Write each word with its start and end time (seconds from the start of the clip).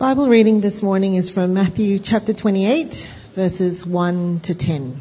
Bible 0.00 0.28
reading 0.30 0.62
this 0.62 0.82
morning 0.82 1.16
is 1.16 1.28
from 1.28 1.52
Matthew 1.52 1.98
chapter 1.98 2.32
28, 2.32 3.12
verses 3.34 3.84
1 3.84 4.40
to 4.44 4.54
10. 4.54 4.98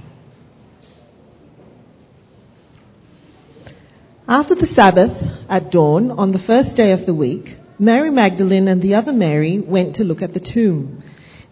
After 4.28 4.56
the 4.56 4.66
Sabbath, 4.66 5.48
at 5.50 5.72
dawn, 5.72 6.12
on 6.12 6.34
the 6.34 6.38
first 6.38 6.76
day 6.76 6.92
of 6.92 7.06
the 7.06 7.14
week, 7.14 7.56
Mary 7.80 8.10
Magdalene 8.10 8.68
and 8.68 8.82
the 8.82 8.96
other 8.96 9.14
Mary 9.14 9.60
went 9.60 9.96
to 9.96 10.04
look 10.04 10.22
at 10.22 10.34
the 10.34 10.42
tomb. 10.42 11.02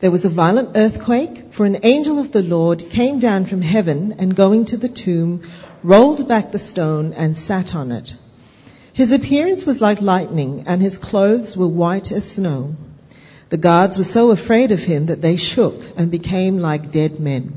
There 0.02 0.11
was 0.11 0.25
a 0.25 0.29
violent 0.41 0.75
earthquake, 0.75 1.54
for 1.54 1.66
an 1.66 1.79
angel 1.84 2.20
of 2.20 2.34
the 2.34 2.43
Lord 2.43 2.89
came 2.89 3.20
down 3.20 3.45
from 3.45 3.61
heaven 3.61 4.16
and 4.20 4.36
going 4.36 4.66
to 4.66 4.75
the 4.75 4.89
tomb, 4.89 5.43
rolled 5.84 6.27
back 6.27 6.52
the 6.52 6.59
stone 6.59 7.14
and 7.14 7.38
sat 7.38 7.73
on 7.73 7.93
it. 7.93 8.14
His 8.91 9.14
appearance 9.14 9.66
was 9.66 9.79
like 9.79 10.02
lightning, 10.02 10.66
and 10.68 10.82
his 10.82 10.98
clothes 10.98 11.55
were 11.55 11.70
white 11.70 12.11
as 12.11 12.29
snow. 12.29 12.75
The 13.50 13.57
guards 13.57 13.98
were 13.98 14.04
so 14.04 14.32
afraid 14.32 14.71
of 14.71 14.79
him 14.79 15.06
that 15.06 15.21
they 15.21 15.37
shook 15.37 15.82
and 15.96 16.11
became 16.11 16.60
like 16.60 16.92
dead 16.92 17.19
men. 17.19 17.54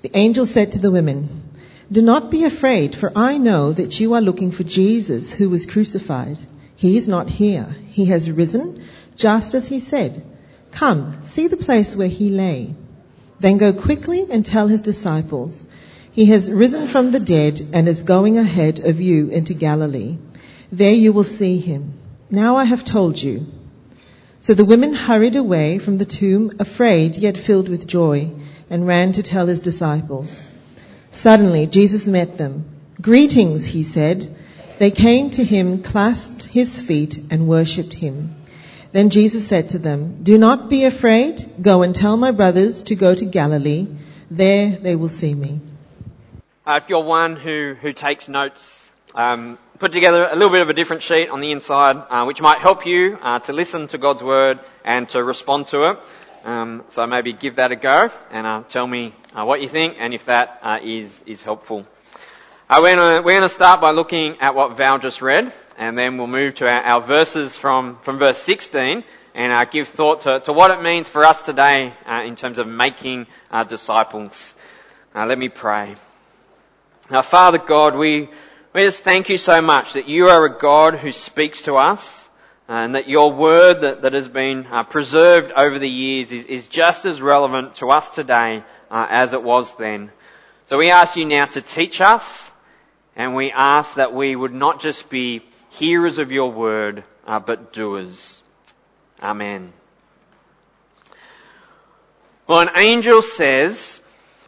The 0.00 0.16
angel 0.16 0.46
said 0.46 0.72
to 0.72 0.78
the 0.78 0.90
women, 0.90 1.42
Do 1.90 2.00
not 2.00 2.30
be 2.30 2.44
afraid, 2.44 2.96
for 2.96 3.12
I 3.14 3.36
know 3.36 3.72
that 3.72 4.00
you 4.00 4.14
are 4.14 4.22
looking 4.22 4.50
for 4.50 4.64
Jesus 4.64 5.30
who 5.32 5.50
was 5.50 5.66
crucified. 5.66 6.38
He 6.74 6.96
is 6.96 7.08
not 7.08 7.28
here. 7.28 7.66
He 7.88 8.06
has 8.06 8.30
risen, 8.30 8.82
just 9.16 9.54
as 9.54 9.68
he 9.68 9.80
said. 9.80 10.22
Come, 10.70 11.12
see 11.24 11.48
the 11.48 11.58
place 11.58 11.94
where 11.94 12.08
he 12.08 12.30
lay. 12.30 12.74
Then 13.38 13.58
go 13.58 13.72
quickly 13.74 14.24
and 14.30 14.46
tell 14.46 14.66
his 14.66 14.82
disciples, 14.82 15.66
He 16.12 16.24
has 16.26 16.50
risen 16.50 16.88
from 16.88 17.10
the 17.10 17.20
dead 17.20 17.60
and 17.74 17.86
is 17.86 18.02
going 18.02 18.38
ahead 18.38 18.80
of 18.80 19.00
you 19.00 19.28
into 19.28 19.52
Galilee. 19.52 20.16
There 20.70 20.94
you 20.94 21.12
will 21.12 21.24
see 21.24 21.58
him. 21.58 21.92
Now 22.30 22.56
I 22.56 22.64
have 22.64 22.82
told 22.82 23.22
you. 23.22 23.46
So 24.42 24.54
the 24.54 24.64
women 24.64 24.92
hurried 24.92 25.36
away 25.36 25.78
from 25.78 25.98
the 25.98 26.04
tomb, 26.04 26.50
afraid 26.58 27.16
yet 27.16 27.36
filled 27.36 27.68
with 27.68 27.86
joy, 27.86 28.28
and 28.68 28.88
ran 28.88 29.12
to 29.12 29.22
tell 29.22 29.46
his 29.46 29.60
disciples. 29.60 30.50
Suddenly 31.12 31.68
Jesus 31.68 32.08
met 32.08 32.38
them. 32.38 32.64
Greetings, 33.00 33.64
he 33.64 33.84
said. 33.84 34.34
They 34.80 34.90
came 34.90 35.30
to 35.30 35.44
him, 35.44 35.84
clasped 35.84 36.44
his 36.46 36.80
feet, 36.80 37.20
and 37.30 37.46
worshipped 37.46 37.94
him. 37.94 38.34
Then 38.90 39.10
Jesus 39.10 39.46
said 39.46 39.68
to 39.70 39.78
them, 39.78 40.24
Do 40.24 40.36
not 40.38 40.68
be 40.68 40.86
afraid. 40.86 41.44
Go 41.62 41.82
and 41.82 41.94
tell 41.94 42.16
my 42.16 42.32
brothers 42.32 42.82
to 42.84 42.96
go 42.96 43.14
to 43.14 43.24
Galilee. 43.24 43.86
There 44.28 44.70
they 44.70 44.96
will 44.96 45.08
see 45.20 45.34
me. 45.34 45.60
Uh, 46.66 46.80
if 46.82 46.88
you're 46.88 47.04
one 47.04 47.36
who, 47.36 47.76
who 47.80 47.92
takes 47.92 48.28
notes, 48.28 48.90
um, 49.14 49.56
put 49.82 49.90
together 49.90 50.28
a 50.30 50.34
little 50.34 50.50
bit 50.50 50.60
of 50.60 50.68
a 50.68 50.74
different 50.74 51.02
sheet 51.02 51.28
on 51.28 51.40
the 51.40 51.50
inside, 51.50 51.96
uh, 52.08 52.24
which 52.24 52.40
might 52.40 52.60
help 52.60 52.86
you 52.86 53.18
uh, 53.20 53.40
to 53.40 53.52
listen 53.52 53.88
to 53.88 53.98
God's 53.98 54.22
word 54.22 54.60
and 54.84 55.08
to 55.08 55.24
respond 55.24 55.66
to 55.66 55.90
it. 55.90 55.98
Um, 56.44 56.84
so 56.90 57.04
maybe 57.04 57.32
give 57.32 57.56
that 57.56 57.72
a 57.72 57.74
go 57.74 58.08
and 58.30 58.46
uh, 58.46 58.62
tell 58.68 58.86
me 58.86 59.12
uh, 59.34 59.44
what 59.44 59.60
you 59.60 59.68
think 59.68 59.96
and 59.98 60.14
if 60.14 60.26
that 60.26 60.60
uh, 60.62 60.78
is 60.80 61.24
is 61.26 61.42
helpful. 61.42 61.84
Uh, 62.70 62.78
we're 62.80 62.94
going 62.94 63.24
we're 63.24 63.40
to 63.40 63.48
start 63.48 63.80
by 63.80 63.90
looking 63.90 64.36
at 64.40 64.54
what 64.54 64.76
Val 64.76 65.00
just 65.00 65.20
read, 65.20 65.52
and 65.76 65.98
then 65.98 66.16
we'll 66.16 66.28
move 66.28 66.54
to 66.54 66.68
our, 66.68 66.82
our 66.82 67.00
verses 67.00 67.56
from 67.56 67.98
from 68.02 68.20
verse 68.20 68.38
16 68.38 69.02
and 69.34 69.70
give 69.72 69.88
thought 69.88 70.20
to, 70.20 70.38
to, 70.44 70.52
what 70.52 70.70
it 70.70 70.80
means 70.80 71.08
for 71.08 71.24
us 71.24 71.42
today 71.42 71.92
in 72.24 72.36
terms 72.36 72.58
of 72.58 72.68
making 72.68 73.26
disciples. 73.68 74.54
let 75.12 75.36
me 75.36 75.48
pray. 75.48 75.96
Now, 77.10 77.22
Father 77.22 77.58
God, 77.58 77.96
we 77.96 78.28
we 78.74 78.84
just 78.84 79.02
thank 79.02 79.28
you 79.28 79.36
so 79.36 79.60
much 79.60 79.92
that 79.94 80.08
you 80.08 80.28
are 80.28 80.46
a 80.46 80.58
God 80.58 80.94
who 80.94 81.12
speaks 81.12 81.62
to 81.62 81.74
us 81.74 82.28
and 82.68 82.94
that 82.94 83.06
your 83.06 83.30
word 83.30 83.82
that, 83.82 84.02
that 84.02 84.14
has 84.14 84.28
been 84.28 84.66
uh, 84.66 84.84
preserved 84.84 85.52
over 85.52 85.78
the 85.78 85.88
years 85.88 86.32
is, 86.32 86.46
is, 86.46 86.68
just 86.68 87.04
as 87.04 87.20
relevant 87.20 87.74
to 87.76 87.90
us 87.90 88.08
today 88.08 88.64
uh, 88.90 89.06
as 89.10 89.34
it 89.34 89.42
was 89.42 89.76
then. 89.76 90.10
So 90.66 90.78
we 90.78 90.90
ask 90.90 91.16
you 91.16 91.26
now 91.26 91.44
to 91.46 91.60
teach 91.60 92.00
us 92.00 92.50
and 93.14 93.34
we 93.34 93.50
ask 93.50 93.96
that 93.96 94.14
we 94.14 94.34
would 94.34 94.54
not 94.54 94.80
just 94.80 95.10
be 95.10 95.42
hearers 95.68 96.16
of 96.16 96.32
your 96.32 96.50
word, 96.50 97.04
uh, 97.26 97.40
but 97.40 97.74
doers. 97.74 98.42
Amen. 99.22 99.74
Well, 102.46 102.60
an 102.60 102.70
angel 102.78 103.20
says 103.20 104.00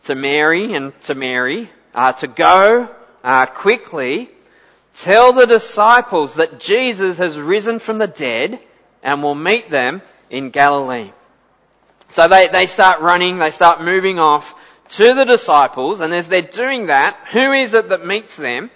to 0.04 0.14
Mary 0.14 0.74
and 0.74 0.98
to 1.02 1.14
Mary 1.14 1.68
uh, 1.94 2.12
to 2.12 2.26
go 2.26 2.88
uh, 3.24 3.46
quickly, 3.46 4.28
tell 4.94 5.32
the 5.32 5.46
disciples 5.46 6.34
that 6.34 6.60
Jesus 6.60 7.16
has 7.18 7.38
risen 7.38 7.78
from 7.80 7.98
the 7.98 8.06
dead 8.06 8.60
and 9.02 9.22
will 9.22 9.34
meet 9.34 9.70
them 9.70 10.02
in 10.30 10.50
Galilee. 10.50 11.10
So 12.10 12.28
they, 12.28 12.48
they 12.48 12.66
start 12.66 13.00
running, 13.00 13.38
they 13.38 13.50
start 13.50 13.82
moving 13.82 14.18
off 14.20 14.54
to 14.90 15.14
the 15.14 15.24
disciples, 15.24 16.00
and 16.00 16.14
as 16.14 16.28
they're 16.28 16.42
doing 16.42 16.86
that, 16.86 17.16
who 17.32 17.52
is 17.52 17.74
it 17.74 17.88
that 17.88 18.06
meets 18.06 18.36
them? 18.36 18.70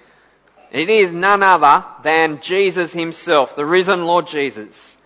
It 0.72 0.91
is 0.91 1.12
none 1.12 1.42
other 1.42 1.84
than 2.03 2.41
Jesus 2.41 2.92
himself, 2.92 3.54
the 3.54 3.64
risen 3.64 4.04
Lord 4.04 4.26
Jesus. 4.26 4.97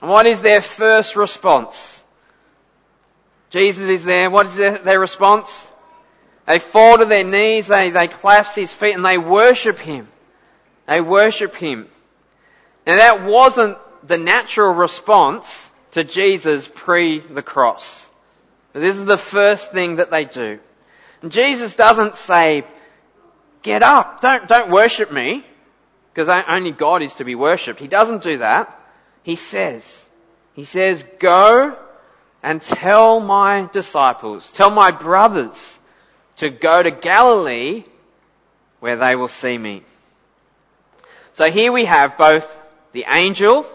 And 0.00 0.10
what 0.10 0.26
is 0.26 0.42
their 0.42 0.60
first 0.60 1.16
response? 1.16 2.04
Jesus 3.50 3.88
is 3.88 4.04
there. 4.04 4.30
What 4.30 4.46
is 4.46 4.56
their, 4.56 4.78
their 4.78 5.00
response? 5.00 5.66
They 6.48 6.58
fall 6.60 6.96
to 6.96 7.04
their 7.04 7.24
knees, 7.24 7.66
they, 7.66 7.90
they 7.90 8.08
clasp 8.08 8.56
his 8.56 8.72
feet 8.72 8.94
and 8.94 9.04
they 9.04 9.18
worship 9.18 9.78
him. 9.78 10.08
They 10.86 11.02
worship 11.02 11.54
him. 11.54 11.86
Now 12.86 12.96
that 12.96 13.22
wasn't 13.22 13.76
the 14.02 14.16
natural 14.16 14.72
response 14.72 15.70
to 15.90 16.04
Jesus 16.04 16.66
pre 16.74 17.20
the 17.20 17.42
cross. 17.42 18.08
This 18.72 18.96
is 18.96 19.04
the 19.04 19.18
first 19.18 19.72
thing 19.72 19.96
that 19.96 20.10
they 20.10 20.24
do. 20.24 20.58
And 21.20 21.30
Jesus 21.30 21.76
doesn't 21.76 22.14
say, 22.14 22.64
get 23.62 23.82
up, 23.82 24.22
don't, 24.22 24.48
don't 24.48 24.70
worship 24.70 25.12
me, 25.12 25.44
because 26.14 26.28
only 26.48 26.70
God 26.70 27.02
is 27.02 27.16
to 27.16 27.24
be 27.24 27.34
worshipped. 27.34 27.78
He 27.78 27.88
doesn't 27.88 28.22
do 28.22 28.38
that. 28.38 28.80
He 29.22 29.36
says, 29.36 30.02
he 30.54 30.64
says, 30.64 31.04
go 31.18 31.76
and 32.42 32.62
tell 32.62 33.20
my 33.20 33.68
disciples, 33.70 34.50
tell 34.52 34.70
my 34.70 34.92
brothers, 34.92 35.78
to 36.38 36.50
go 36.50 36.82
to 36.82 36.90
Galilee 36.90 37.84
where 38.80 38.96
they 38.96 39.14
will 39.16 39.28
see 39.28 39.56
me. 39.56 39.82
So 41.34 41.50
here 41.50 41.72
we 41.72 41.84
have 41.84 42.18
both 42.18 42.48
the 42.92 43.04
angel 43.10 43.66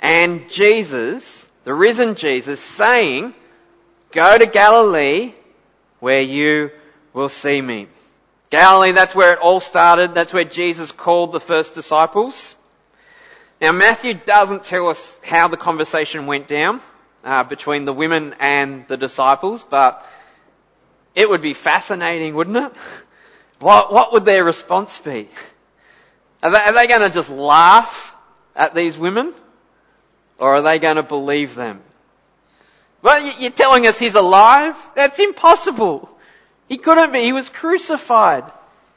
and 0.00 0.48
Jesus, 0.50 1.46
the 1.64 1.74
risen 1.74 2.14
Jesus, 2.14 2.60
saying, 2.60 3.34
go 4.12 4.38
to 4.38 4.46
Galilee 4.46 5.34
where 6.00 6.20
you 6.20 6.70
will 7.12 7.28
see 7.28 7.60
me. 7.60 7.88
Galilee, 8.50 8.92
that's 8.92 9.14
where 9.14 9.34
it 9.34 9.40
all 9.40 9.60
started. 9.60 10.14
That's 10.14 10.32
where 10.32 10.44
Jesus 10.44 10.92
called 10.92 11.32
the 11.32 11.40
first 11.40 11.74
disciples. 11.74 12.54
Now 13.60 13.72
Matthew 13.72 14.14
doesn't 14.14 14.64
tell 14.64 14.88
us 14.88 15.20
how 15.24 15.48
the 15.48 15.56
conversation 15.56 16.26
went 16.26 16.48
down 16.48 16.80
uh, 17.24 17.42
between 17.42 17.84
the 17.84 17.92
women 17.92 18.34
and 18.38 18.86
the 18.86 18.96
disciples, 18.96 19.64
but 19.68 20.06
it 21.18 21.28
would 21.28 21.42
be 21.42 21.52
fascinating, 21.52 22.32
wouldn't 22.36 22.56
it? 22.56 22.72
What, 23.58 23.92
what 23.92 24.12
would 24.12 24.24
their 24.24 24.44
response 24.44 24.96
be? 24.98 25.28
Are 26.44 26.50
they, 26.52 26.72
they 26.72 26.86
going 26.86 27.00
to 27.00 27.10
just 27.10 27.28
laugh 27.28 28.14
at 28.54 28.72
these 28.72 28.96
women? 28.96 29.34
Or 30.38 30.54
are 30.54 30.62
they 30.62 30.78
going 30.78 30.94
to 30.94 31.02
believe 31.02 31.56
them? 31.56 31.80
Well, 33.02 33.20
you're 33.40 33.50
telling 33.50 33.88
us 33.88 33.98
he's 33.98 34.14
alive? 34.14 34.76
That's 34.94 35.18
impossible. 35.18 36.08
He 36.68 36.76
couldn't 36.76 37.12
be. 37.12 37.22
He 37.22 37.32
was 37.32 37.48
crucified. 37.48 38.44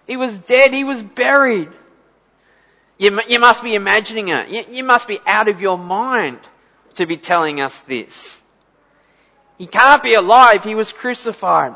He 0.05 0.15
was 0.15 0.37
dead. 0.37 0.75
He 0.75 0.83
was 0.83 1.01
buried. 1.01 1.69
You, 2.99 3.19
you 3.27 3.39
must 3.39 3.63
be 3.63 3.73
imagining 3.73 4.27
it. 4.27 4.49
You, 4.49 4.65
you 4.69 4.83
must 4.83 5.07
be 5.07 5.19
out 5.25 5.47
of 5.47 5.59
your 5.59 5.79
mind 5.79 6.37
to 6.95 7.07
be 7.07 7.17
telling 7.17 7.61
us 7.61 7.75
this. 7.81 8.39
He 9.57 9.65
can't 9.65 10.03
be 10.03 10.13
alive. 10.13 10.63
He 10.63 10.75
was 10.75 10.91
crucified. 10.91 11.73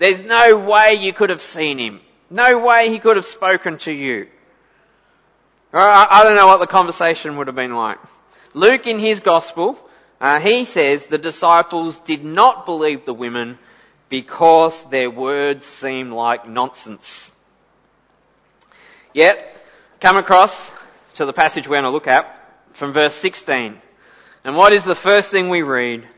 There's 0.00 0.22
no 0.22 0.56
way 0.56 0.94
you 0.94 1.12
could 1.12 1.28
have 1.28 1.42
seen 1.42 1.76
him. 1.76 2.00
No 2.30 2.58
way 2.58 2.88
he 2.88 2.98
could 2.98 3.16
have 3.16 3.26
spoken 3.26 3.76
to 3.80 3.92
you. 3.92 4.28
I 5.74 6.22
don't 6.24 6.36
know 6.36 6.46
what 6.46 6.58
the 6.58 6.66
conversation 6.66 7.36
would 7.36 7.48
have 7.48 7.54
been 7.54 7.76
like. 7.76 7.98
Luke 8.54 8.86
in 8.86 8.98
his 8.98 9.20
gospel, 9.20 9.78
uh, 10.18 10.40
he 10.40 10.64
says 10.64 11.06
the 11.06 11.18
disciples 11.18 12.00
did 12.00 12.24
not 12.24 12.64
believe 12.64 13.04
the 13.04 13.12
women 13.12 13.58
because 14.08 14.82
their 14.88 15.10
words 15.10 15.66
seemed 15.66 16.12
like 16.12 16.48
nonsense. 16.48 17.30
Yet, 19.12 19.54
come 20.00 20.16
across 20.16 20.72
to 21.16 21.26
the 21.26 21.34
passage 21.34 21.68
we're 21.68 21.74
going 21.74 21.84
to 21.84 21.90
look 21.90 22.06
at 22.06 22.34
from 22.72 22.94
verse 22.94 23.14
16. 23.16 23.76
And 24.44 24.56
what 24.56 24.72
is 24.72 24.84
the 24.84 24.94
first 24.94 25.30
thing 25.30 25.50
we 25.50 25.60
read? 25.60 26.08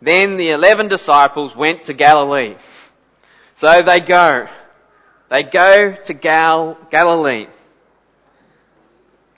Then 0.00 0.38
the 0.38 0.52
eleven 0.52 0.88
disciples 0.88 1.54
went 1.54 1.84
to 1.84 1.92
Galilee. 1.92 2.56
So 3.56 3.82
they 3.82 4.00
go. 4.00 4.48
They 5.30 5.42
go 5.42 5.94
to 6.04 6.14
Gal- 6.14 6.78
Galilee. 6.90 7.46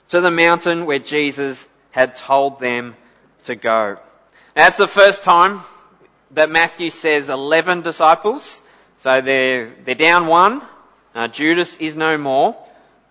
To 0.09 0.21
the 0.21 0.31
mountain 0.31 0.85
where 0.85 0.99
Jesus 0.99 1.65
had 1.91 2.15
told 2.15 2.59
them 2.59 2.95
to 3.43 3.55
go. 3.55 3.97
That's 4.55 4.77
the 4.77 4.87
first 4.87 5.23
time 5.23 5.61
that 6.31 6.49
Matthew 6.49 6.89
says 6.89 7.29
11 7.29 7.81
disciples. 7.81 8.61
So 8.99 9.21
they're, 9.21 9.73
they're 9.85 9.95
down 9.95 10.27
one. 10.27 10.61
Uh, 11.13 11.27
Judas 11.27 11.75
is 11.77 11.95
no 11.95 12.17
more. 12.17 12.55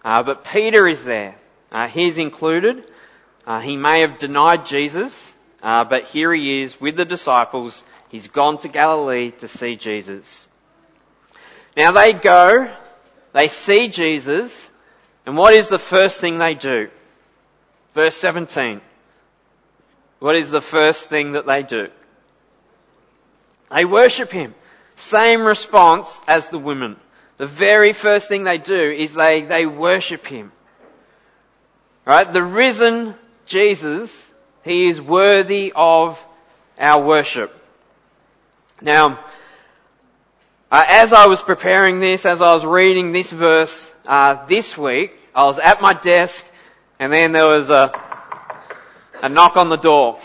Uh, 0.05 0.23
but 0.23 0.45
Peter 0.45 0.89
is 0.89 1.03
there. 1.05 1.35
Uh, 1.71 1.89
he's 1.89 2.19
included. 2.19 2.85
Uh, 3.47 3.61
he 3.61 3.77
may 3.77 4.01
have 4.01 4.19
denied 4.19 4.67
Jesus, 4.67 5.33
uh, 5.63 5.85
but 5.85 6.05
here 6.05 6.33
he 6.33 6.63
is 6.63 6.81
with 6.81 6.97
the 6.97 7.05
disciples. 7.05 7.85
He's 8.09 8.29
gone 8.29 8.59
to 8.59 8.69
Galilee 8.69 9.31
to 9.39 9.49
see 9.49 9.77
Jesus. 9.77 10.46
Now 11.77 11.93
they 11.93 12.15
go, 12.15 12.75
they 13.35 13.49
see 13.49 13.89
Jesus, 13.89 14.67
and 15.27 15.37
what 15.37 15.55
is 15.55 15.69
the 15.69 15.79
first 15.79 16.21
thing 16.21 16.39
they 16.39 16.55
do? 16.55 16.89
Verse 17.95 18.17
17. 18.17 18.81
What 20.19 20.37
is 20.37 20.51
the 20.51 20.63
first 20.63 21.09
thing 21.09 21.33
that 21.33 21.47
they 21.47 21.63
do? 21.63 21.89
They 23.71 23.85
worship 23.85 24.31
Him. 24.31 24.55
Same 24.97 25.45
response 25.45 26.21
as 26.27 26.49
the 26.49 26.59
women. 26.59 26.97
The 27.37 27.47
very 27.47 27.93
first 27.93 28.29
thing 28.29 28.45
they 28.45 28.59
do 28.59 28.81
is 28.91 29.13
they, 29.13 29.43
they 29.43 29.67
worship 29.67 30.27
Him. 30.27 30.53
Right? 32.07 32.33
The 32.33 32.43
risen 32.43 33.15
Jesus, 33.45 34.31
He 34.65 34.89
is 34.89 35.01
worthy 35.01 35.73
of 35.77 36.25
our 36.79 37.05
worship. 37.05 37.53
Now, 38.81 39.19
uh, 40.71 40.85
as 40.89 41.13
I 41.13 41.27
was 41.27 41.41
preparing 41.43 42.01
this, 42.01 42.27
as 42.27 42.43
I 42.43 42.55
was 42.55 42.65
reading 42.65 43.13
this 43.13 43.31
verse 43.31 43.93
uh, 44.07 44.47
this 44.47 44.77
week, 44.77 45.13
I 45.35 45.45
was 45.45 45.59
at 45.59 45.81
my 45.81 45.93
desk, 45.93 46.45
and 46.99 47.13
then 47.13 47.33
there 47.33 47.47
was 47.47 47.71
a 47.71 47.93
a 49.23 49.29
knock 49.29 49.57
on 49.57 49.69
the 49.69 49.77
door. 49.77 50.19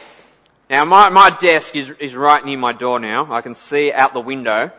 Now 0.70 0.86
my 0.86 1.10
my 1.10 1.30
desk 1.30 1.76
is 1.76 1.92
is 2.00 2.16
right 2.16 2.44
near 2.44 2.58
my 2.58 2.74
door 2.74 3.00
now. 3.00 3.32
I 3.32 3.42
can 3.42 3.56
see 3.56 3.92
out 3.92 4.14
the 4.14 4.22
window, 4.22 4.72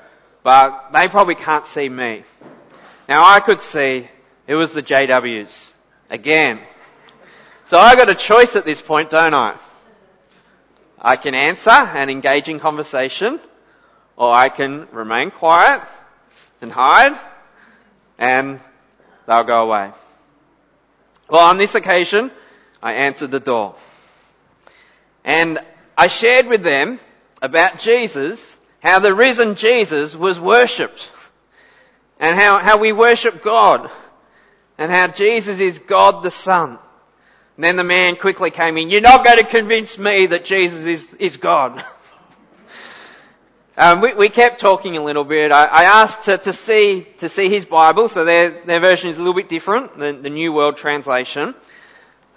but 0.43 0.91
they 0.95 1.09
probably 1.09 1.37
can't 1.37 1.67
see 1.67 1.89
me. 1.89 2.25
Now 3.09 3.25
I 3.25 3.41
could 3.41 3.61
see 3.61 4.09
it 4.47 4.55
was 4.55 4.73
the 4.73 4.83
JWs 4.83 5.71
again. 6.11 6.61
So 7.67 7.79
I 7.79 7.95
got 7.95 8.11
a 8.11 8.15
choice 8.15 8.57
at 8.57 8.65
this 8.65 8.81
point, 8.81 9.11
don't 9.11 9.35
I? 9.35 9.59
I 11.01 11.17
can 11.17 11.35
answer 11.35 11.71
and 11.71 12.11
engage 12.11 12.49
in 12.49 12.59
conversation, 12.59 13.41
or 14.17 14.33
I 14.33 14.49
can 14.49 14.87
remain 14.93 15.31
quiet 15.31 15.83
and 16.61 16.71
hide, 16.71 17.19
and 18.19 18.61
they'll 19.27 19.45
go 19.45 19.63
away. 19.63 19.91
Well, 21.29 21.45
on 21.45 21.57
this 21.57 21.75
occasion, 21.75 22.31
I 22.83 22.95
answered 22.95 23.31
the 23.31 23.41
door. 23.41 23.75
And 25.25 25.61
I 25.97 26.09
shared 26.09 26.47
with 26.47 26.63
them 26.63 26.99
about 27.41 27.79
Jesus, 27.79 28.57
how 28.81 28.99
the 28.99 29.15
risen 29.15 29.55
Jesus 29.55 30.15
was 30.15 30.39
worshipped, 30.39 31.11
and 32.21 32.37
how, 32.37 32.59
how 32.59 32.79
we 32.79 32.93
worship 32.93 33.43
God, 33.43 33.91
and 34.79 34.91
how 34.91 35.09
Jesus 35.09 35.61
is 35.61 35.79
God 35.79 36.23
the 36.23 36.31
Son. 36.31 36.79
And 37.57 37.65
then 37.65 37.77
the 37.77 37.85
man 37.85 38.17
quickly 38.17 38.51
came 38.51 38.77
in, 38.77 38.91
you're 38.91 39.01
not 39.01 39.25
going 39.25 39.39
to 39.39 39.45
convince 39.45 39.99
me 39.99 40.27
that 40.27 40.45
Jesus 40.45 40.87
is, 40.87 41.15
is 41.15 41.37
God. 41.37 41.85
Um, 43.75 44.03
we, 44.03 44.13
we, 44.13 44.29
kept 44.29 44.61
talking 44.61 44.99
a 44.99 45.03
little 45.03 45.25
bit. 45.25 45.51
I, 45.51 45.65
I 45.65 45.85
asked 45.85 46.25
to, 46.25 46.37
to, 46.37 46.53
see 46.53 47.07
to 47.19 47.31
see 47.31 47.49
his 47.49 47.65
Bible, 47.65 48.11
so 48.11 48.23
their 48.23 48.63
their 48.67 48.81
version 48.81 49.09
is 49.09 49.17
a 49.17 49.21
little 49.21 49.33
bit 49.33 49.49
different 49.49 49.99
than 49.99 50.21
the 50.21 50.29
New 50.29 50.53
World 50.53 50.77
Translation. 50.77 51.55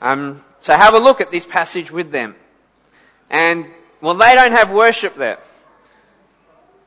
Um, 0.02 0.42
so 0.62 0.74
have 0.74 0.94
a 0.94 1.00
look 1.00 1.20
at 1.20 1.32
this 1.32 1.46
passage 1.46 1.92
with 1.92 2.10
them. 2.10 2.36
And 3.30 3.66
well, 4.00 4.16
they 4.16 4.34
don't 4.34 4.54
have 4.54 4.72
worship 4.72 5.18
there. 5.18 5.40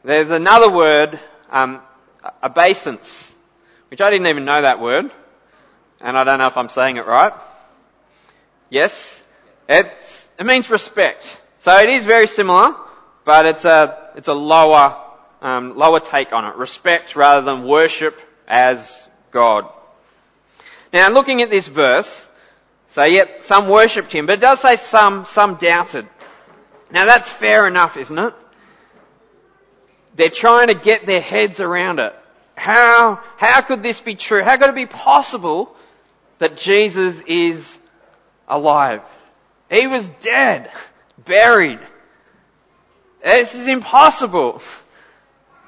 There's 0.02 0.30
another 0.30 0.70
word, 0.70 1.20
um, 1.50 1.82
obeisance, 2.42 3.30
which 3.90 4.00
I 4.00 4.08
didn't 4.08 4.28
even 4.28 4.46
know 4.46 4.62
that 4.62 4.80
word, 4.80 5.10
and 6.00 6.16
I 6.16 6.24
don't 6.24 6.38
know 6.38 6.46
if 6.46 6.56
I'm 6.56 6.70
saying 6.70 6.96
it 6.96 7.06
right. 7.06 7.34
Yes, 8.70 9.22
it's, 9.68 10.26
it 10.38 10.46
means 10.46 10.70
respect. 10.70 11.38
So 11.58 11.76
it 11.76 11.90
is 11.90 12.06
very 12.06 12.28
similar, 12.28 12.74
but 13.28 13.44
it's 13.44 13.66
a 13.66 14.08
it's 14.16 14.28
a 14.28 14.32
lower, 14.32 14.96
um, 15.42 15.76
lower 15.76 16.00
take 16.00 16.32
on 16.32 16.46
it. 16.46 16.56
Respect 16.56 17.14
rather 17.14 17.42
than 17.42 17.68
worship 17.68 18.18
as 18.48 19.06
God. 19.30 19.70
Now 20.94 21.10
looking 21.10 21.42
at 21.42 21.50
this 21.50 21.66
verse, 21.68 22.26
so 22.88 23.04
yet 23.04 23.42
some 23.42 23.68
worshipped 23.68 24.14
him, 24.14 24.24
but 24.24 24.38
it 24.38 24.40
does 24.40 24.60
say 24.60 24.76
some, 24.76 25.26
some 25.26 25.56
doubted. 25.56 26.08
Now 26.90 27.04
that's 27.04 27.28
fair 27.28 27.66
enough, 27.66 27.98
isn't 27.98 28.18
it? 28.18 28.32
They're 30.16 30.30
trying 30.30 30.68
to 30.68 30.74
get 30.74 31.04
their 31.04 31.20
heads 31.20 31.60
around 31.60 31.98
it. 31.98 32.14
How, 32.54 33.20
how 33.36 33.60
could 33.60 33.82
this 33.82 34.00
be 34.00 34.14
true? 34.14 34.42
How 34.42 34.56
could 34.56 34.70
it 34.70 34.74
be 34.74 34.86
possible 34.86 35.76
that 36.38 36.56
Jesus 36.56 37.20
is 37.26 37.76
alive? 38.48 39.02
He 39.70 39.86
was 39.86 40.08
dead, 40.22 40.70
buried. 41.26 41.80
This 43.22 43.54
is 43.54 43.68
impossible 43.68 44.62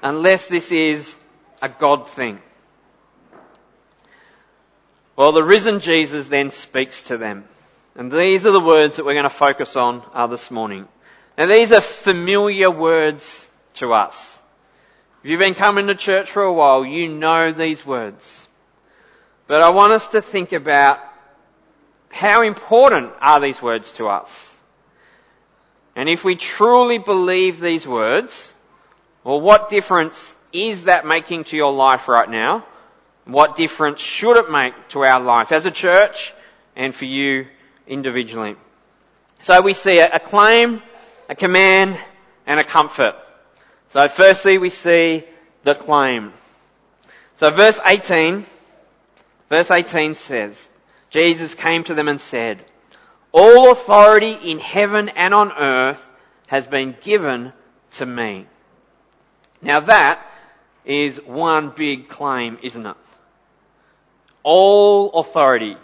unless 0.03 0.47
this 0.47 0.71
is 0.71 1.15
a 1.61 1.69
God 1.69 2.09
thing. 2.09 2.41
Well, 5.17 5.33
the 5.33 5.45
risen 5.45 5.81
Jesus 5.81 6.29
then 6.29 6.51
speaks 6.51 7.03
to 7.05 7.19
them. 7.19 7.45
And 7.95 8.11
these 8.11 8.47
are 8.47 8.53
the 8.53 8.61
words 8.61 8.97
that 8.97 9.05
we're 9.05 9.15
going 9.15 9.25
to 9.25 9.31
focus 9.31 9.77
on 9.77 10.03
uh, 10.15 10.27
this 10.29 10.51
morning. 10.51 10.87
Now 11.37 11.47
these 11.47 11.73
are 11.73 11.81
familiar 11.81 12.71
words 12.71 13.47
to 13.75 13.93
us. 13.93 14.41
If 15.23 15.31
you've 15.31 15.41
been 15.41 15.55
coming 15.55 15.89
to 15.89 15.95
church 15.95 16.31
for 16.31 16.43
a 16.43 16.53
while, 16.53 16.85
you 16.85 17.09
know 17.09 17.53
these 17.53 17.85
words. 17.85 18.49
But 19.47 19.61
I 19.61 19.71
want 19.71 19.93
us 19.93 20.09
to 20.09 20.23
think 20.23 20.53
about 20.53 21.01
how 22.11 22.43
important 22.43 23.13
are 23.21 23.41
these 23.41 23.61
words 23.61 23.93
to 23.93 24.07
us? 24.07 24.55
And 25.97 26.09
if 26.09 26.25
we 26.25 26.37
truly 26.37 26.99
believe 26.99 27.61
these 27.61 27.87
words, 27.87 28.55
well, 29.25 29.41
what 29.41 29.69
difference 29.69 30.37
is 30.53 30.85
that 30.85 31.07
making 31.07 31.45
to 31.45 31.57
your 31.57 31.73
life 31.73 32.09
right 32.09 32.29
now? 32.29 32.65
What 33.25 33.57
difference 33.57 34.01
should 34.01 34.37
it 34.39 34.51
make 34.51 34.89
to 34.89 35.05
our 35.05 35.21
life 35.21 35.53
as 35.53 35.67
a 35.67 35.71
church 35.71 36.33
and 36.75 36.95
for 36.95 37.05
you 37.05 37.47
individually? 37.87 38.57
So 39.43 39.61
we 39.63 39.75
see 39.75 39.99
a 39.99 40.19
claim, 40.19 40.83
a 41.29 41.35
command, 41.35 41.99
and 42.47 42.59
a 42.59 42.65
comfort. 42.65 43.15
So 43.89 44.07
firstly 44.09 44.59
we 44.59 44.71
see 44.71 45.25
the 45.65 45.75
claim. 45.75 46.33
So 47.37 47.51
verse 47.51 47.79
18, 47.85 48.45
verse 49.49 49.71
18 49.71 50.15
says, 50.15 50.69
Jesus 51.11 51.55
came 51.55 51.85
to 51.85 51.95
them 51.95 52.09
and 52.09 52.21
said, 52.21 52.65
all 53.33 53.71
authority 53.71 54.33
in 54.33 54.59
heaven 54.59 55.09
and 55.11 55.33
on 55.35 55.53
earth 55.53 56.05
has 56.47 56.67
been 56.67 56.97
given 57.01 57.53
to 57.93 58.07
me. 58.07 58.47
Now 59.63 59.81
that 59.81 60.27
is 60.85 61.19
one 61.19 61.71
big 61.71 62.09
claim, 62.09 62.59
isn't 62.63 62.87
it? 62.87 62.97
All 64.43 65.13
authority. 65.13 65.77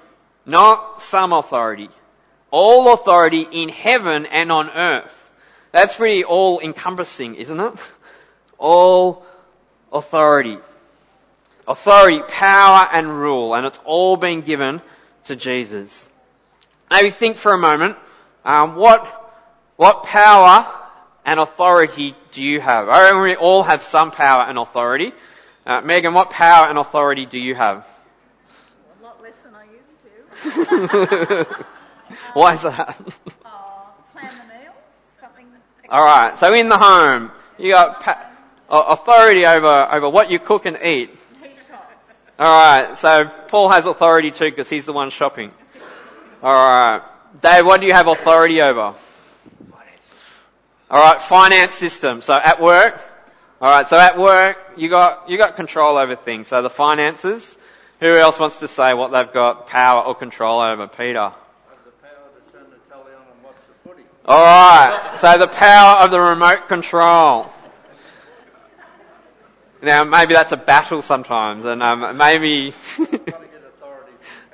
Not 0.44 1.02
some 1.02 1.32
authority. 1.32 1.90
All 2.50 2.92
authority 2.92 3.46
in 3.50 3.68
heaven 3.68 4.26
and 4.26 4.50
on 4.50 4.70
earth. 4.70 5.30
That's 5.72 5.94
pretty 5.94 6.24
all 6.24 6.60
encompassing, 6.60 7.34
isn't 7.34 7.60
it? 7.60 7.74
All 8.58 9.24
authority. 9.92 10.58
Authority, 11.68 12.22
power 12.26 12.88
and 12.92 13.08
rule, 13.08 13.54
and 13.54 13.66
it's 13.66 13.80
all 13.84 14.16
been 14.16 14.40
given 14.40 14.80
to 15.24 15.36
Jesus. 15.36 16.06
Maybe 16.90 17.11
think 17.11 17.37
for 17.37 17.52
a 17.52 17.59
moment, 17.59 17.97
um, 18.45 18.76
what, 18.76 19.05
what 19.76 20.05
power 20.05 20.66
and 21.25 21.40
authority 21.40 22.14
do 22.33 22.43
you 22.43 22.61
have? 22.61 22.88
I 22.88 23.02
reckon 23.05 23.23
we 23.23 23.37
all 23.37 23.64
have 23.64 23.83
some 23.83 24.11
power 24.11 24.45
and 24.49 24.59
authority. 24.59 25.12
Uh, 25.66 25.81
Megan, 25.81 26.14
what 26.14 26.31
power 26.31 26.69
and 26.69 26.78
authority 26.78 27.26
do 27.26 27.38
you 27.38 27.57
have? 27.57 27.85
A 29.00 29.05
lot 29.05 29.21
less 29.21 29.35
than 29.45 29.55
I 29.55 29.64
used 29.64 30.66
to. 30.69 31.64
Why 32.35 32.55
is 32.55 32.62
that? 32.62 32.97
Uh, 33.45 33.50
plan 34.12 34.31
the 34.38 34.55
meals, 34.55 34.75
something. 35.21 35.47
Alright, 35.90 36.38
so 36.38 36.55
in 36.55 36.69
the 36.69 36.78
home, 36.78 37.33
you 37.59 37.73
got 37.73 38.00
pa- 38.00 38.31
authority 38.69 39.45
over, 39.45 39.88
over 39.90 40.09
what 40.09 40.31
you 40.31 40.38
cook 40.38 40.66
and 40.66 40.78
eat. 40.81 41.11
Alright, 42.38 42.99
so 42.99 43.25
Paul 43.49 43.71
has 43.71 43.87
authority 43.87 44.31
too 44.31 44.50
because 44.50 44.69
he's 44.69 44.87
the 44.87 44.93
one 44.93 45.11
shopping. 45.11 45.50
Alright. 46.43 47.02
Dave, 47.40 47.66
what 47.66 47.81
do 47.81 47.87
you 47.87 47.93
have 47.93 48.07
authority 48.07 48.61
over? 48.62 48.95
Alright, 50.90 51.21
finance 51.21 51.75
system. 51.75 52.23
So 52.23 52.33
at 52.33 52.61
work, 52.61 53.00
alright, 53.61 53.88
so 53.88 53.99
at 53.99 54.16
work, 54.16 54.57
you 54.76 54.88
got, 54.88 55.28
you 55.28 55.37
got 55.37 55.57
control 55.57 55.97
over 55.97 56.14
things. 56.14 56.49
So 56.49 56.62
the 56.62 56.71
finances, 56.71 57.57
who 57.99 58.12
else 58.12 58.38
wants 58.38 58.61
to 58.61 58.69
say 58.69 58.95
what 58.95 59.11
they've 59.11 59.33
got 59.33 59.66
power 59.66 60.02
or 60.02 60.14
control 60.14 60.61
over? 60.61 60.87
Peter. 60.87 61.33
Alright, 64.28 65.21
so 65.21 65.38
the 65.38 65.49
power 65.49 66.05
of 66.05 66.11
the 66.11 66.21
remote 66.21 66.69
control. 66.69 67.50
Now 69.83 70.05
maybe 70.05 70.35
that's 70.35 70.52
a 70.52 70.57
battle 70.57 71.02
sometimes 71.02 71.64
and 71.64 71.83
um, 71.83 72.16
maybe, 72.16 72.75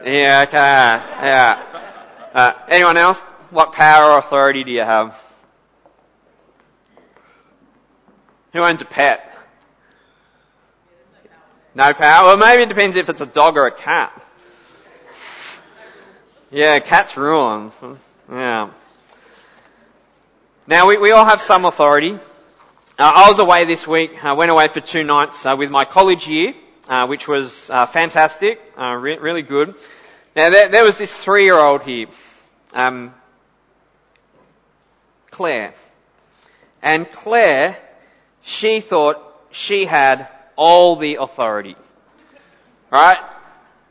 yeah, 0.05 0.45
okay, 0.47 0.57
yeah. 0.57 1.72
Uh, 2.33 2.55
anyone 2.69 2.97
else? 2.97 3.19
What 3.51 3.73
power 3.73 4.13
or 4.13 4.19
authority 4.19 4.65
do 4.65 4.71
you 4.71 4.83
have? 4.83 5.21
Who 8.55 8.61
owns 8.61 8.81
a 8.81 8.87
pet? 8.87 9.29
No 11.75 11.93
power? 11.93 12.25
Well 12.27 12.37
maybe 12.39 12.63
it 12.63 12.69
depends 12.69 12.97
if 12.97 13.11
it's 13.11 13.21
a 13.21 13.27
dog 13.27 13.57
or 13.57 13.67
a 13.67 13.73
cat. 13.73 14.19
Yeah, 16.51 16.79
cats 16.81 17.17
rule. 17.17 17.73
Yeah. 18.31 18.71
Now 20.67 20.87
we, 20.87 20.97
we 20.97 21.11
all 21.11 21.25
have 21.25 21.41
some 21.43 21.65
authority. 21.65 22.13
Uh, 22.13 22.19
I 22.99 23.29
was 23.29 23.39
away 23.39 23.65
this 23.65 23.87
week. 23.87 24.23
I 24.25 24.35
went 24.35 24.51
away 24.51 24.69
for 24.69 24.81
two 24.81 25.03
nights 25.03 25.45
uh, 25.45 25.57
with 25.59 25.71
my 25.71 25.85
college 25.85 26.29
year, 26.29 26.55
uh, 26.89 27.07
which 27.07 27.27
was 27.27 27.69
uh, 27.69 27.87
fantastic, 27.87 28.61
uh, 28.79 28.93
re- 28.95 29.19
really 29.19 29.43
good. 29.43 29.75
Now 30.35 30.51
there, 30.51 30.69
there 30.69 30.85
was 30.85 30.97
this 30.97 31.13
three-year-old 31.13 31.83
here, 31.83 32.07
um, 32.73 33.15
Claire, 35.31 35.75
and 36.81 37.11
Claire, 37.11 37.77
she 38.43 38.81
thought 38.81 39.23
she 39.51 39.85
had 39.85 40.29
all 40.57 40.97
the 40.97 41.17
authority, 41.17 41.77
right? 42.91 43.19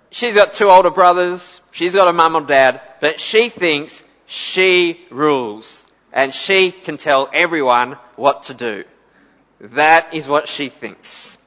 She's 0.09 0.33
got 0.33 0.53
two 0.53 0.69
older 0.69 0.89
brothers, 0.89 1.61
she's 1.71 1.93
got 1.93 2.07
a 2.07 2.13
mum 2.13 2.35
and 2.35 2.47
dad, 2.47 2.81
but 2.99 3.19
she 3.19 3.49
thinks 3.49 4.03
she 4.25 4.99
rules 5.11 5.85
and 6.11 6.33
she 6.33 6.71
can 6.71 6.97
tell 6.97 7.29
everyone 7.31 7.97
what 8.15 8.43
to 8.43 8.53
do. 8.53 8.83
That 9.59 10.13
is 10.13 10.27
what 10.27 10.47
she 10.47 10.69
thinks. 10.69 11.37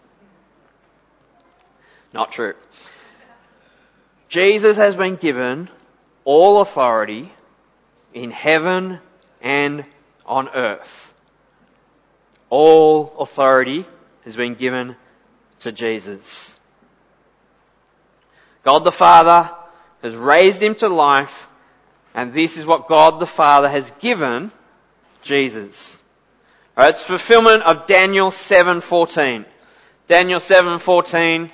Not 2.12 2.30
true. 2.30 2.54
Jesus 4.34 4.76
has 4.78 4.96
been 4.96 5.14
given 5.14 5.70
all 6.24 6.60
authority 6.60 7.32
in 8.12 8.32
heaven 8.32 8.98
and 9.40 9.84
on 10.26 10.48
earth. 10.48 11.14
All 12.50 13.14
authority 13.20 13.86
has 14.24 14.34
been 14.34 14.56
given 14.56 14.96
to 15.60 15.70
Jesus. 15.70 16.58
God 18.64 18.82
the 18.82 18.90
Father 18.90 19.52
has 20.02 20.16
raised 20.16 20.60
him 20.60 20.74
to 20.76 20.88
life 20.88 21.46
and 22.12 22.34
this 22.34 22.56
is 22.56 22.66
what 22.66 22.88
God 22.88 23.20
the 23.20 23.28
Father 23.28 23.68
has 23.68 23.88
given 24.00 24.50
Jesus. 25.22 25.96
Alright, 26.76 26.94
it's 26.94 27.04
fulfillment 27.04 27.62
of 27.62 27.86
Daniel 27.86 28.32
7:14. 28.32 29.44
Daniel 30.08 30.40
7:14. 30.40 31.52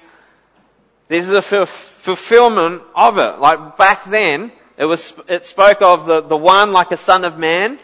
This 1.10 1.26
is 1.26 1.32
a 1.32 1.66
fulfillment 1.66 2.82
of 2.94 3.18
it. 3.18 3.40
Like 3.40 3.76
back 3.76 4.08
then, 4.08 4.52
it 4.76 4.84
was 4.84 5.12
it 5.28 5.44
spoke 5.44 5.82
of 5.82 6.06
the, 6.06 6.20
the 6.20 6.36
one 6.36 6.70
like 6.70 6.92
a 6.92 6.96
son 6.96 7.24
of 7.24 7.36
man 7.36 7.80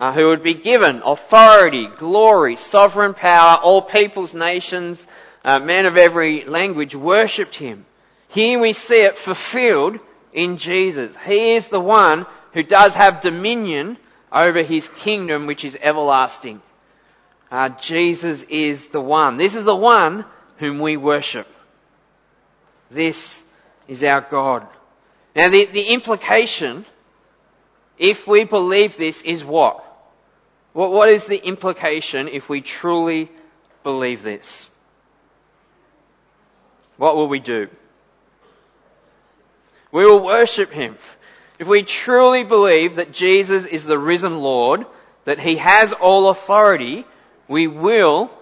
uh, 0.00 0.12
who 0.12 0.26
would 0.26 0.42
be 0.42 0.54
given 0.54 1.00
authority, 1.04 1.86
glory, 1.86 2.56
sovereign 2.56 3.14
power. 3.14 3.60
All 3.62 3.82
peoples, 3.82 4.34
nations, 4.34 5.06
uh, 5.44 5.60
men 5.60 5.86
of 5.86 5.96
every 5.96 6.44
language 6.44 6.96
worshipped 6.96 7.54
him. 7.54 7.86
Here 8.30 8.58
we 8.58 8.72
see 8.72 9.02
it 9.02 9.16
fulfilled 9.16 10.00
in 10.32 10.58
Jesus. 10.58 11.14
He 11.24 11.54
is 11.54 11.68
the 11.68 11.78
one 11.78 12.26
who 12.52 12.64
does 12.64 12.94
have 12.94 13.20
dominion 13.20 13.96
over 14.32 14.64
his 14.64 14.88
kingdom 14.88 15.46
which 15.46 15.64
is 15.64 15.78
everlasting. 15.80 16.60
Uh, 17.48 17.68
Jesus 17.68 18.42
is 18.48 18.88
the 18.88 19.00
one. 19.00 19.36
This 19.36 19.54
is 19.54 19.64
the 19.64 19.76
one 19.76 20.24
whom 20.58 20.80
we 20.80 20.96
worship. 20.96 21.46
This 22.94 23.42
is 23.88 24.04
our 24.04 24.20
God. 24.20 24.66
Now 25.34 25.48
the, 25.48 25.66
the 25.66 25.82
implication, 25.82 26.84
if 27.98 28.26
we 28.26 28.44
believe 28.44 28.96
this, 28.96 29.20
is 29.22 29.44
what? 29.44 29.84
what? 30.72 30.92
What 30.92 31.08
is 31.08 31.26
the 31.26 31.36
implication 31.44 32.28
if 32.28 32.48
we 32.48 32.60
truly 32.60 33.30
believe 33.82 34.22
this? 34.22 34.70
What 36.96 37.16
will 37.16 37.28
we 37.28 37.40
do? 37.40 37.68
We 39.90 40.06
will 40.06 40.24
worship 40.24 40.70
Him. 40.70 40.96
If 41.58 41.66
we 41.66 41.82
truly 41.82 42.44
believe 42.44 42.96
that 42.96 43.12
Jesus 43.12 43.64
is 43.64 43.84
the 43.84 43.98
risen 43.98 44.38
Lord, 44.38 44.86
that 45.24 45.40
He 45.40 45.56
has 45.56 45.92
all 45.92 46.30
authority, 46.30 47.04
we 47.48 47.66
will 47.66 48.32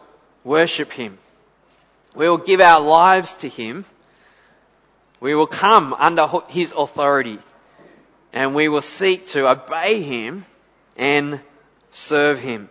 worship 0.44 0.92
Him. 0.92 1.18
We 2.14 2.28
will 2.28 2.38
give 2.38 2.61
our 2.61 2.80
lives 2.80 3.35
to 3.37 3.49
Him. 3.49 3.87
We 5.23 5.37
will 5.37 5.47
come 5.47 5.95
under 5.95 6.26
His 6.49 6.75
authority. 6.76 7.38
And 8.33 8.57
we 8.57 8.69
will 8.69 8.83
seek 8.83 9.29
to 9.29 9.49
obey 9.49 10.02
Him 10.02 10.45
and 10.97 11.38
serve 11.93 12.41
Him. 12.41 12.69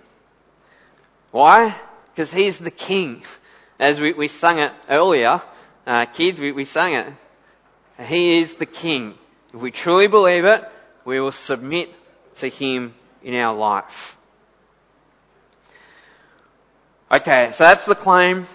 Why? 1.32 1.74
Because 2.08 2.30
He's 2.30 2.58
the 2.58 2.70
King. 2.70 3.24
As 3.80 4.02
we, 4.02 4.12
we 4.12 4.28
sung 4.28 4.60
it 4.60 4.74
earlier, 4.90 5.42
uh, 5.88 6.06
kids, 6.08 6.42
we, 6.42 6.52
we 6.52 6.66
sang 6.66 6.96
it. 6.96 7.14
He 8.06 8.40
is 8.40 8.56
the 8.56 8.66
King. 8.66 9.14
If 9.54 9.62
we 9.62 9.72
truly 9.72 10.08
believe 10.08 10.44
it, 10.44 10.62
we 11.06 11.22
will 11.22 11.32
submit 11.32 11.90
to 12.36 12.50
Him 12.50 12.94
in 13.24 13.34
our 13.34 13.56
life. 13.56 14.18
Okay, 17.10 17.52
so 17.54 17.64
that's 17.64 17.86
the 17.86 17.96
claim. 17.96 18.46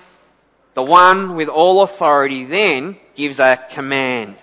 The 0.75 0.83
one 0.83 1.35
with 1.35 1.49
all 1.49 1.83
authority 1.83 2.45
then 2.45 2.99
gives 3.17 3.41
a 3.41 3.57
command. 3.71 4.37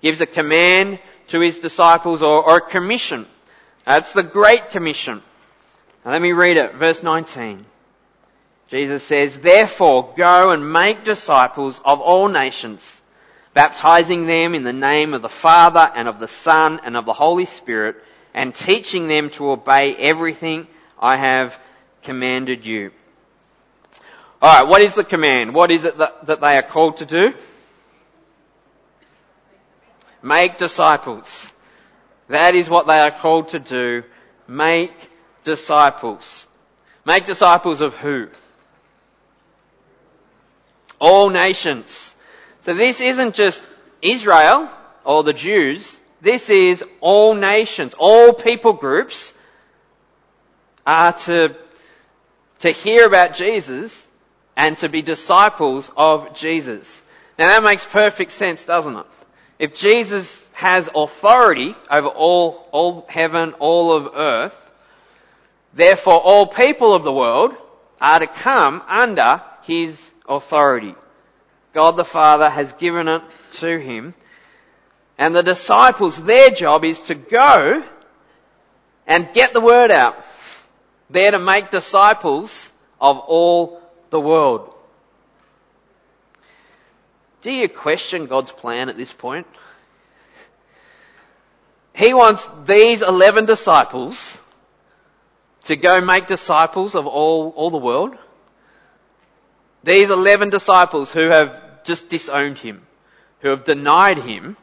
Gives 0.00 0.20
a 0.20 0.26
command 0.26 0.98
to 1.28 1.40
his 1.40 1.58
disciples 1.58 2.22
or, 2.22 2.42
or 2.42 2.56
a 2.58 2.60
commission. 2.60 3.26
That's 3.84 4.12
the 4.12 4.22
Great 4.22 4.70
Commission. 4.70 5.22
Now 6.04 6.12
let 6.12 6.22
me 6.22 6.32
read 6.32 6.56
it, 6.56 6.74
verse 6.74 7.02
19. 7.02 7.64
Jesus 8.68 9.02
says, 9.02 9.36
Therefore 9.36 10.14
go 10.16 10.50
and 10.50 10.72
make 10.72 11.04
disciples 11.04 11.80
of 11.84 12.00
all 12.00 12.28
nations, 12.28 13.02
baptizing 13.52 14.26
them 14.26 14.54
in 14.54 14.62
the 14.62 14.72
name 14.72 15.12
of 15.12 15.22
the 15.22 15.28
Father 15.28 15.90
and 15.94 16.08
of 16.08 16.20
the 16.20 16.28
Son 16.28 16.80
and 16.84 16.96
of 16.96 17.04
the 17.04 17.12
Holy 17.12 17.46
Spirit, 17.46 17.96
and 18.32 18.54
teaching 18.54 19.08
them 19.08 19.30
to 19.30 19.50
obey 19.50 19.96
everything 19.96 20.68
I 20.98 21.16
have 21.16 21.58
commanded 22.02 22.64
you. 22.64 22.92
Alright, 24.42 24.68
what 24.68 24.82
is 24.82 24.94
the 24.94 25.04
command? 25.04 25.52
What 25.52 25.70
is 25.70 25.84
it 25.84 25.98
that, 25.98 26.26
that 26.26 26.40
they 26.40 26.56
are 26.56 26.62
called 26.62 26.98
to 26.98 27.06
do? 27.06 27.34
Make 30.22 30.58
disciples. 30.58 31.52
That 32.28 32.54
is 32.54 32.68
what 32.68 32.86
they 32.86 32.98
are 32.98 33.10
called 33.10 33.48
to 33.48 33.58
do. 33.58 34.04
Make 34.46 34.92
disciples. 35.42 36.46
Make 37.04 37.26
disciples 37.26 37.80
of 37.80 37.94
who? 37.96 38.28
All 40.98 41.30
nations. 41.30 42.14
So 42.62 42.74
this 42.74 43.00
isn't 43.00 43.34
just 43.34 43.62
Israel 44.02 44.68
or 45.04 45.22
the 45.22 45.32
Jews. 45.32 45.98
This 46.20 46.50
is 46.50 46.84
all 47.00 47.34
nations, 47.34 47.94
all 47.98 48.34
people 48.34 48.74
groups 48.74 49.32
are 50.86 51.12
to, 51.12 51.56
to 52.60 52.70
hear 52.70 53.06
about 53.06 53.34
Jesus 53.34 54.06
and 54.56 54.76
to 54.78 54.88
be 54.88 55.00
disciples 55.00 55.90
of 55.96 56.34
Jesus. 56.34 57.00
Now 57.38 57.48
that 57.48 57.62
makes 57.62 57.84
perfect 57.84 58.32
sense, 58.32 58.64
doesn't 58.64 58.96
it? 58.96 59.06
If 59.60 59.74
Jesus 59.74 60.48
has 60.54 60.88
authority 60.94 61.74
over 61.90 62.08
all, 62.08 62.66
all 62.72 63.04
heaven, 63.10 63.52
all 63.58 63.92
of 63.94 64.14
earth, 64.16 64.56
therefore 65.74 66.18
all 66.18 66.46
people 66.46 66.94
of 66.94 67.02
the 67.02 67.12
world 67.12 67.54
are 68.00 68.20
to 68.20 68.26
come 68.26 68.82
under 68.88 69.42
his 69.64 70.00
authority. 70.26 70.94
God 71.74 71.98
the 71.98 72.06
Father 72.06 72.48
has 72.48 72.72
given 72.72 73.06
it 73.06 73.22
to 73.60 73.78
him. 73.78 74.14
And 75.18 75.36
the 75.36 75.42
disciples, 75.42 76.16
their 76.16 76.48
job 76.48 76.82
is 76.82 77.02
to 77.02 77.14
go 77.14 77.84
and 79.06 79.28
get 79.34 79.52
the 79.52 79.60
word 79.60 79.90
out. 79.90 80.24
They're 81.10 81.32
to 81.32 81.38
make 81.38 81.70
disciples 81.70 82.72
of 82.98 83.18
all 83.18 83.82
the 84.08 84.20
world. 84.20 84.74
Do 87.42 87.50
you 87.50 87.68
question 87.68 88.26
God's 88.26 88.50
plan 88.50 88.88
at 88.88 88.96
this 88.96 89.12
point? 89.12 89.46
He 91.94 92.14
wants 92.14 92.48
these 92.66 93.02
11 93.02 93.46
disciples 93.46 94.36
to 95.64 95.76
go 95.76 96.00
make 96.00 96.26
disciples 96.26 96.94
of 96.94 97.06
all, 97.06 97.50
all 97.50 97.70
the 97.70 97.78
world. 97.78 98.16
These 99.84 100.10
11 100.10 100.50
disciples 100.50 101.10
who 101.10 101.28
have 101.28 101.84
just 101.84 102.08
disowned 102.08 102.58
him, 102.58 102.86
who 103.40 103.48
have 103.48 103.64
denied 103.64 104.18
him, 104.18 104.56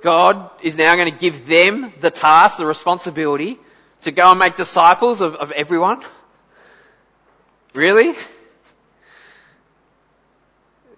God 0.00 0.50
is 0.62 0.76
now 0.76 0.96
going 0.96 1.12
to 1.12 1.18
give 1.18 1.46
them 1.46 1.92
the 2.00 2.10
task, 2.10 2.58
the 2.58 2.66
responsibility 2.66 3.58
to 4.02 4.10
go 4.10 4.30
and 4.30 4.38
make 4.38 4.56
disciples 4.56 5.20
of, 5.20 5.36
of 5.36 5.52
everyone? 5.52 6.02
Really? 7.74 8.14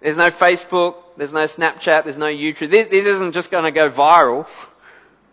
There's 0.03 0.17
no 0.17 0.31
Facebook, 0.31 0.95
there's 1.15 1.31
no 1.31 1.43
Snapchat, 1.43 2.03
there's 2.03 2.17
no 2.17 2.25
YouTube. 2.25 2.69
This, 2.69 2.89
this 2.89 3.05
isn't 3.05 3.31
just 3.31 3.49
going 3.49 3.63
to 3.63 3.71
go 3.71 3.89
viral. 3.89 4.45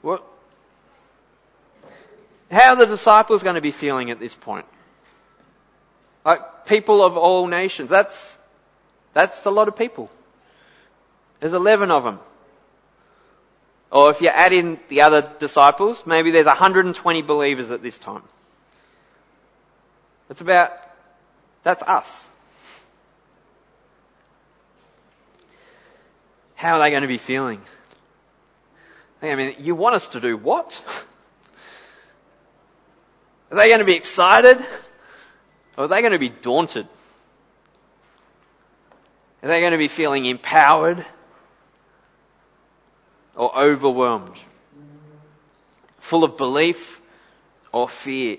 What? 0.00 0.25
How 2.53 2.71
are 2.71 2.77
the 2.77 2.87
disciples 2.87 3.43
going 3.43 3.57
to 3.57 3.61
be 3.61 3.73
feeling 3.73 4.12
at 4.12 4.21
this 4.21 4.33
point? 4.33 4.67
Like 6.25 6.67
people 6.67 7.05
of 7.05 7.17
all 7.17 7.49
nations. 7.49 7.91
That's, 7.91 8.39
that's 9.12 9.45
a 9.45 9.50
lot 9.50 9.67
of 9.67 9.75
people. 9.75 10.09
There's 11.41 11.53
11 11.53 11.91
of 11.91 12.05
them. 12.05 12.21
Or 13.91 14.12
if 14.12 14.21
you 14.21 14.29
add 14.29 14.53
in 14.53 14.79
the 14.89 15.00
other 15.00 15.29
disciples, 15.41 16.07
maybe 16.07 16.31
there's 16.31 16.47
120 16.47 17.23
believers 17.23 17.73
at 17.73 17.83
this 17.83 17.99
time. 17.99 18.23
That's 20.29 20.43
about, 20.43 20.71
that's 21.65 21.83
us. 21.83 22.27
How 26.61 26.75
are 26.75 26.79
they 26.81 26.90
going 26.90 27.00
to 27.00 27.09
be 27.09 27.17
feeling? 27.17 27.62
I 29.23 29.35
mean, 29.35 29.55
you 29.61 29.75
want 29.75 29.95
us 29.95 30.09
to 30.09 30.21
do 30.21 30.37
what? 30.37 30.83
Are 33.50 33.57
they 33.57 33.69
going 33.69 33.79
to 33.79 33.87
be 33.87 33.95
excited? 33.95 34.59
Or 35.79 35.85
are 35.85 35.88
they 35.88 36.02
going 36.02 36.12
to 36.12 36.19
be 36.19 36.29
daunted? 36.29 36.87
Are 39.43 39.49
they 39.49 39.61
going 39.61 39.73
to 39.73 39.79
be 39.79 39.88
feeling 39.88 40.26
empowered? 40.26 41.02
Or 43.35 43.59
overwhelmed? 43.59 44.37
Full 46.00 46.25
of 46.25 46.37
belief 46.37 47.00
or 47.73 47.88
fear? 47.88 48.37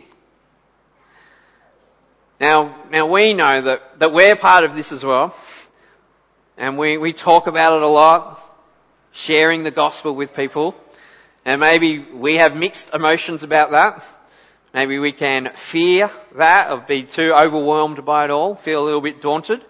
Now, 2.40 2.76
now 2.92 3.08
we 3.08 3.34
know 3.34 3.64
that, 3.64 3.98
that 3.98 4.14
we're 4.14 4.36
part 4.36 4.64
of 4.64 4.76
this 4.76 4.92
as 4.92 5.04
well. 5.04 5.36
And 6.62 6.78
we, 6.78 7.00
we 7.00 7.12
talk 7.12 7.48
about 7.48 7.78
it 7.78 7.82
a 7.82 7.88
lot, 7.88 8.40
sharing 9.14 9.64
the 9.64 9.72
gospel 9.72 10.14
with 10.14 10.36
people. 10.36 10.76
And 11.44 11.60
maybe 11.60 11.98
we 11.98 12.38
have 12.38 12.56
mixed 12.56 12.94
emotions 12.94 13.42
about 13.42 13.72
that. 13.72 14.06
Maybe 14.72 15.00
we 15.00 15.12
can 15.12 15.50
fear 15.56 16.12
that 16.36 16.70
or 16.70 16.78
be 16.78 17.02
too 17.02 17.34
overwhelmed 17.34 18.06
by 18.06 18.26
it 18.26 18.30
all, 18.30 18.54
feel 18.54 18.84
a 18.84 18.86
little 18.86 19.02
bit 19.02 19.24
daunted. 19.24 19.66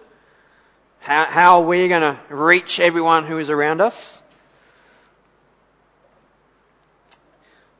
How, 1.00 1.30
how 1.30 1.60
are 1.62 1.66
we 1.66 1.88
going 1.88 2.02
to 2.02 2.20
reach 2.28 2.78
everyone 2.78 3.24
who 3.24 3.38
is 3.38 3.48
around 3.48 3.80
us? 3.80 4.20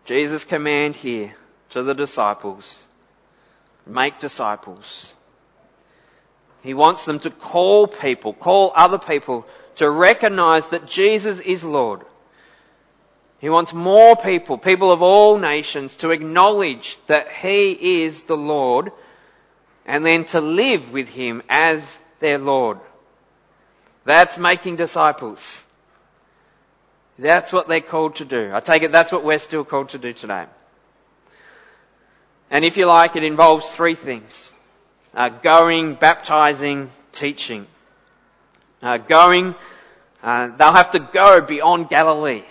Jesus' 0.07 0.45
command 0.45 0.97
here 0.97 1.35
to 1.73 1.83
the 1.83 1.93
disciples, 1.93 2.83
make 3.87 4.19
disciples. 4.21 5.13
He 6.63 6.75
wants 6.75 7.05
them 7.05 7.19
to 7.21 7.31
call 7.31 7.87
people, 7.87 8.33
call 8.33 8.73
other 8.75 8.99
people 8.99 9.47
to 9.77 9.91
recognize 9.91 10.69
that 10.69 10.87
Jesus 10.87 11.41
is 11.41 11.65
Lord. 11.65 12.03
He 13.41 13.51
wants 13.51 13.73
more 13.73 14.15
people, 14.15 14.57
people 14.59 14.93
of 14.93 15.03
all 15.03 15.39
nations, 15.39 15.97
to 15.99 16.11
acknowledge 16.11 16.99
that 17.09 17.33
He 17.33 18.05
is 18.05 18.23
the 18.23 18.37
Lord 18.37 18.93
and 19.85 20.07
then 20.07 20.25
to 20.27 20.41
live 20.41 20.93
with 20.93 21.09
Him 21.09 21.43
as 21.49 21.99
their 22.21 22.39
Lord. 22.39 22.79
That's 24.05 24.39
making 24.39 24.77
disciples. 24.77 25.65
That's 27.19 27.53
what 27.53 27.67
they're 27.67 27.81
called 27.81 28.17
to 28.17 28.25
do. 28.25 28.51
I 28.53 28.61
take 28.61 28.85
it 28.85 28.93
that's 28.93 29.11
what 29.13 29.25
we're 29.25 29.41
still 29.41 29.65
called 29.65 29.91
to 29.91 29.99
do 29.99 30.13
today. 30.13 30.47
And 32.51 32.65
if 32.65 32.77
you 32.77 32.87
like, 32.87 33.17
it 33.17 33.25
involves 33.25 33.67
three 33.67 33.95
things. 33.95 34.53
Uh, 35.15 35.29
going, 35.29 35.95
baptizing, 35.95 36.91
teaching. 37.13 37.67
Uh, 38.83 38.97
going, 38.97 39.55
uh, 40.23 40.49
they'll 40.57 40.73
have 40.73 40.93
to 40.93 41.01
go 41.01 41.41
beyond 41.43 41.89
Galilee. 41.89 42.45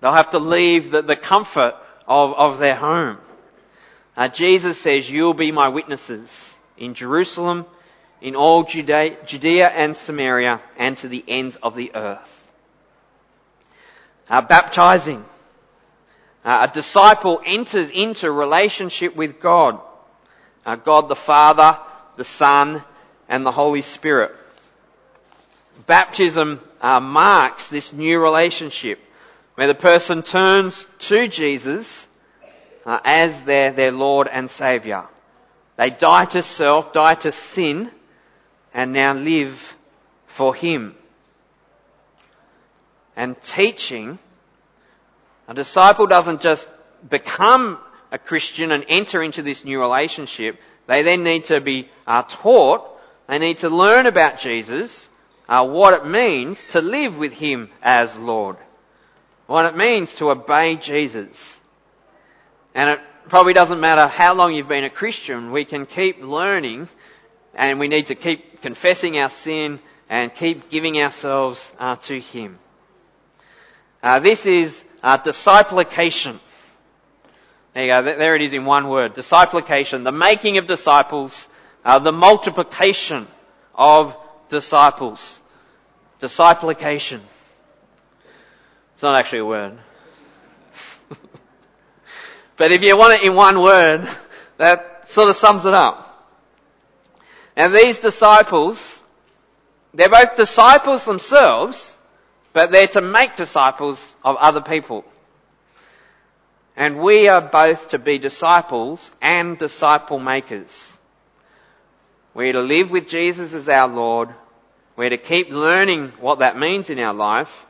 They'll 0.00 0.12
have 0.12 0.30
to 0.30 0.38
leave 0.38 0.90
the, 0.90 1.02
the 1.02 1.16
comfort 1.16 1.74
of, 2.06 2.34
of 2.34 2.58
their 2.58 2.74
home. 2.74 3.18
Uh, 4.16 4.28
Jesus 4.28 4.78
says, 4.78 5.10
you'll 5.10 5.32
be 5.32 5.50
my 5.50 5.68
witnesses 5.68 6.54
in 6.76 6.94
Jerusalem, 6.94 7.64
in 8.20 8.36
all 8.36 8.64
Judea, 8.64 9.16
Judea 9.24 9.68
and 9.68 9.96
Samaria, 9.96 10.60
and 10.76 10.98
to 10.98 11.08
the 11.08 11.24
ends 11.26 11.56
of 11.56 11.74
the 11.74 11.92
earth. 11.94 12.50
Uh, 14.28 14.42
baptizing. 14.42 15.24
Uh, 16.44 16.68
a 16.70 16.74
disciple 16.74 17.40
enters 17.46 17.88
into 17.90 18.30
relationship 18.30 19.16
with 19.16 19.40
God. 19.40 19.80
Uh, 20.64 20.76
God 20.76 21.08
the 21.08 21.16
Father, 21.16 21.78
the 22.16 22.24
Son, 22.24 22.82
and 23.28 23.44
the 23.44 23.52
Holy 23.52 23.82
Spirit. 23.82 24.32
Baptism 25.86 26.60
uh, 26.80 27.00
marks 27.00 27.68
this 27.68 27.92
new 27.92 28.20
relationship 28.20 29.00
where 29.54 29.66
the 29.66 29.74
person 29.74 30.22
turns 30.22 30.86
to 30.98 31.28
Jesus 31.28 32.06
uh, 32.86 33.00
as 33.04 33.42
their, 33.44 33.72
their 33.72 33.92
Lord 33.92 34.28
and 34.28 34.50
Saviour. 34.50 35.08
They 35.76 35.90
die 35.90 36.26
to 36.26 36.42
self, 36.42 36.92
die 36.92 37.14
to 37.16 37.32
sin, 37.32 37.90
and 38.74 38.92
now 38.92 39.14
live 39.14 39.76
for 40.26 40.54
Him. 40.54 40.94
And 43.16 43.40
teaching, 43.42 44.18
a 45.48 45.54
disciple 45.54 46.06
doesn't 46.06 46.40
just 46.40 46.68
become 47.08 47.78
a 48.12 48.18
Christian 48.18 48.70
and 48.70 48.84
enter 48.88 49.20
into 49.22 49.42
this 49.42 49.64
new 49.64 49.80
relationship. 49.80 50.60
They 50.86 51.02
then 51.02 51.24
need 51.24 51.46
to 51.46 51.60
be 51.60 51.88
uh, 52.06 52.22
taught, 52.22 52.88
they 53.26 53.38
need 53.38 53.58
to 53.58 53.70
learn 53.70 54.06
about 54.06 54.38
Jesus, 54.38 55.08
uh, 55.48 55.66
what 55.66 55.94
it 55.94 56.06
means 56.06 56.64
to 56.70 56.80
live 56.80 57.18
with 57.18 57.32
Him 57.32 57.70
as 57.82 58.16
Lord 58.16 58.56
what 59.52 59.66
it 59.66 59.76
means 59.76 60.14
to 60.14 60.30
obey 60.30 60.76
Jesus. 60.76 61.60
And 62.74 62.88
it 62.88 63.00
probably 63.28 63.52
doesn't 63.52 63.80
matter 63.80 64.06
how 64.06 64.34
long 64.34 64.54
you've 64.54 64.66
been 64.66 64.84
a 64.84 64.90
Christian, 64.90 65.52
we 65.52 65.66
can 65.66 65.84
keep 65.84 66.22
learning 66.22 66.88
and 67.54 67.78
we 67.78 67.88
need 67.88 68.06
to 68.06 68.14
keep 68.14 68.62
confessing 68.62 69.18
our 69.18 69.28
sin 69.28 69.78
and 70.08 70.34
keep 70.34 70.70
giving 70.70 70.98
ourselves 71.02 71.70
uh, 71.78 71.96
to 71.96 72.18
Him. 72.18 72.58
Uh, 74.02 74.20
this 74.20 74.46
is 74.46 74.82
uh, 75.02 75.18
disciplication. 75.18 76.40
There 77.74 77.84
you 77.84 77.88
go. 77.88 78.02
There 78.02 78.36
it 78.36 78.42
is 78.42 78.52
in 78.52 78.64
one 78.64 78.88
word. 78.88 79.14
Disciplication. 79.14 80.04
The 80.04 80.12
making 80.12 80.58
of 80.58 80.66
disciples. 80.66 81.48
Uh, 81.84 81.98
the 81.98 82.12
multiplication 82.12 83.26
of 83.74 84.16
disciples. 84.48 85.40
Disciplication. 86.20 87.22
It's 88.94 89.02
not 89.02 89.14
actually 89.14 89.40
a 89.40 89.46
word. 89.46 89.78
but 92.56 92.70
if 92.72 92.82
you 92.82 92.96
want 92.96 93.14
it 93.14 93.26
in 93.26 93.34
one 93.34 93.60
word, 93.60 94.06
that 94.58 95.10
sort 95.10 95.30
of 95.30 95.36
sums 95.36 95.64
it 95.64 95.74
up. 95.74 96.08
And 97.56 97.74
these 97.74 98.00
disciples, 98.00 99.02
they're 99.94 100.08
both 100.08 100.36
disciples 100.36 101.04
themselves, 101.04 101.96
but 102.52 102.70
they're 102.70 102.86
to 102.88 103.00
make 103.00 103.36
disciples 103.36 104.14
of 104.24 104.36
other 104.36 104.60
people. 104.60 105.04
And 106.76 107.00
we 107.00 107.28
are 107.28 107.40
both 107.40 107.88
to 107.88 107.98
be 107.98 108.18
disciples 108.18 109.10
and 109.20 109.58
disciple 109.58 110.18
makers. 110.18 110.98
We're 112.34 112.52
to 112.52 112.60
live 112.60 112.90
with 112.90 113.08
Jesus 113.08 113.52
as 113.52 113.68
our 113.68 113.88
Lord. 113.88 114.30
We're 114.96 115.10
to 115.10 115.18
keep 115.18 115.50
learning 115.50 116.12
what 116.20 116.38
that 116.38 116.58
means 116.58 116.88
in 116.88 116.98
our 116.98 117.12
life. 117.12 117.66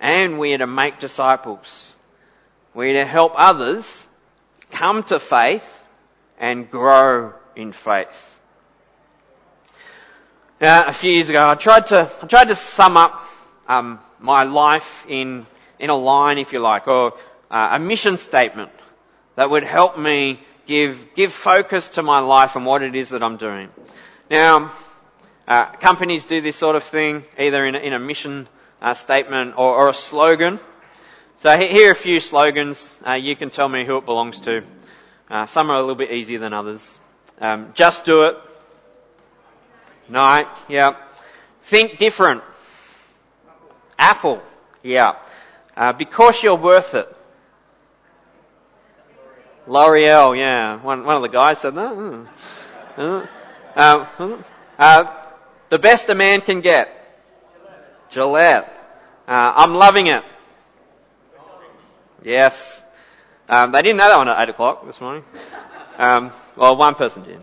And 0.00 0.38
we 0.38 0.52
are 0.52 0.58
to 0.58 0.66
make 0.66 0.98
disciples. 0.98 1.92
We 2.74 2.90
are 2.90 3.04
to 3.04 3.06
help 3.06 3.32
others 3.34 4.06
come 4.70 5.02
to 5.04 5.18
faith 5.18 5.64
and 6.38 6.70
grow 6.70 7.32
in 7.56 7.72
faith. 7.72 8.38
Now, 10.60 10.86
a 10.86 10.92
few 10.92 11.12
years 11.12 11.28
ago, 11.28 11.48
I 11.48 11.54
tried 11.54 11.86
to 11.86 12.10
I 12.22 12.26
tried 12.26 12.48
to 12.48 12.56
sum 12.56 12.96
up 12.96 13.22
um, 13.68 14.00
my 14.18 14.42
life 14.42 15.06
in 15.08 15.46
in 15.78 15.90
a 15.90 15.96
line, 15.96 16.38
if 16.38 16.52
you 16.52 16.58
like, 16.58 16.88
or 16.88 17.14
uh, 17.50 17.68
a 17.72 17.78
mission 17.78 18.16
statement 18.16 18.70
that 19.36 19.50
would 19.50 19.64
help 19.64 19.98
me 19.98 20.40
give 20.66 21.14
give 21.14 21.32
focus 21.32 21.90
to 21.90 22.02
my 22.02 22.20
life 22.20 22.56
and 22.56 22.66
what 22.66 22.82
it 22.82 22.94
is 22.94 23.10
that 23.10 23.22
I'm 23.22 23.36
doing. 23.36 23.68
Now, 24.30 24.72
uh, 25.46 25.64
companies 25.76 26.26
do 26.26 26.40
this 26.40 26.56
sort 26.56 26.76
of 26.76 26.84
thing 26.84 27.24
either 27.38 27.64
in 27.64 27.74
a, 27.74 27.78
in 27.78 27.92
a 27.94 27.98
mission 27.98 28.48
uh, 28.82 28.94
statement 28.94 29.54
or, 29.56 29.74
or, 29.74 29.88
a 29.88 29.94
slogan. 29.94 30.60
So 31.38 31.56
here 31.56 31.88
are 31.88 31.92
a 31.92 31.96
few 31.96 32.20
slogans. 32.20 32.98
Uh, 33.06 33.14
you 33.14 33.34
can 33.34 33.50
tell 33.50 33.68
me 33.68 33.86
who 33.86 33.96
it 33.96 34.04
belongs 34.04 34.40
to. 34.40 34.62
Uh, 35.30 35.46
some 35.46 35.70
are 35.70 35.76
a 35.76 35.80
little 35.80 35.94
bit 35.94 36.10
easier 36.10 36.38
than 36.38 36.52
others. 36.52 36.98
Um, 37.40 37.72
just 37.74 38.04
do 38.04 38.24
it. 38.24 38.36
Nike, 40.08 40.48
yeah. 40.68 40.96
Think 41.62 41.98
different. 41.98 42.42
Apple, 43.98 44.42
yeah. 44.82 45.16
Uh, 45.76 45.92
because 45.92 46.42
you're 46.42 46.56
worth 46.56 46.94
it. 46.94 47.14
L'Oreal, 49.68 50.36
yeah. 50.36 50.80
One, 50.80 51.04
one 51.04 51.16
of 51.16 51.22
the 51.22 51.28
guys 51.28 51.58
said 51.58 51.74
that. 51.74 51.94
Hmm. 51.94 52.24
Uh, 52.96 53.26
uh, 53.76 54.38
uh, 54.78 55.04
the 55.68 55.78
best 55.78 56.08
a 56.08 56.14
man 56.14 56.40
can 56.40 56.62
get. 56.62 56.88
Gillette. 58.10 58.74
Uh, 59.28 59.52
I'm 59.56 59.74
loving 59.74 60.06
it. 60.06 60.24
Yes. 62.24 62.82
Um, 63.48 63.72
they 63.72 63.82
didn't 63.82 63.98
know 63.98 64.08
that 64.08 64.16
one 64.16 64.28
at 64.28 64.42
8 64.42 64.48
o'clock 64.48 64.86
this 64.86 65.00
morning. 65.00 65.24
Um, 65.98 66.32
well, 66.56 66.76
one 66.76 66.94
person 66.94 67.24
did. 67.24 67.42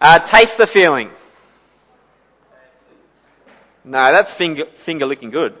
Uh, 0.00 0.20
taste 0.20 0.56
the 0.56 0.66
feeling. 0.66 1.10
No, 3.84 4.12
that's 4.12 4.32
finger, 4.32 4.66
finger 4.66 5.06
licking 5.06 5.30
good. 5.30 5.54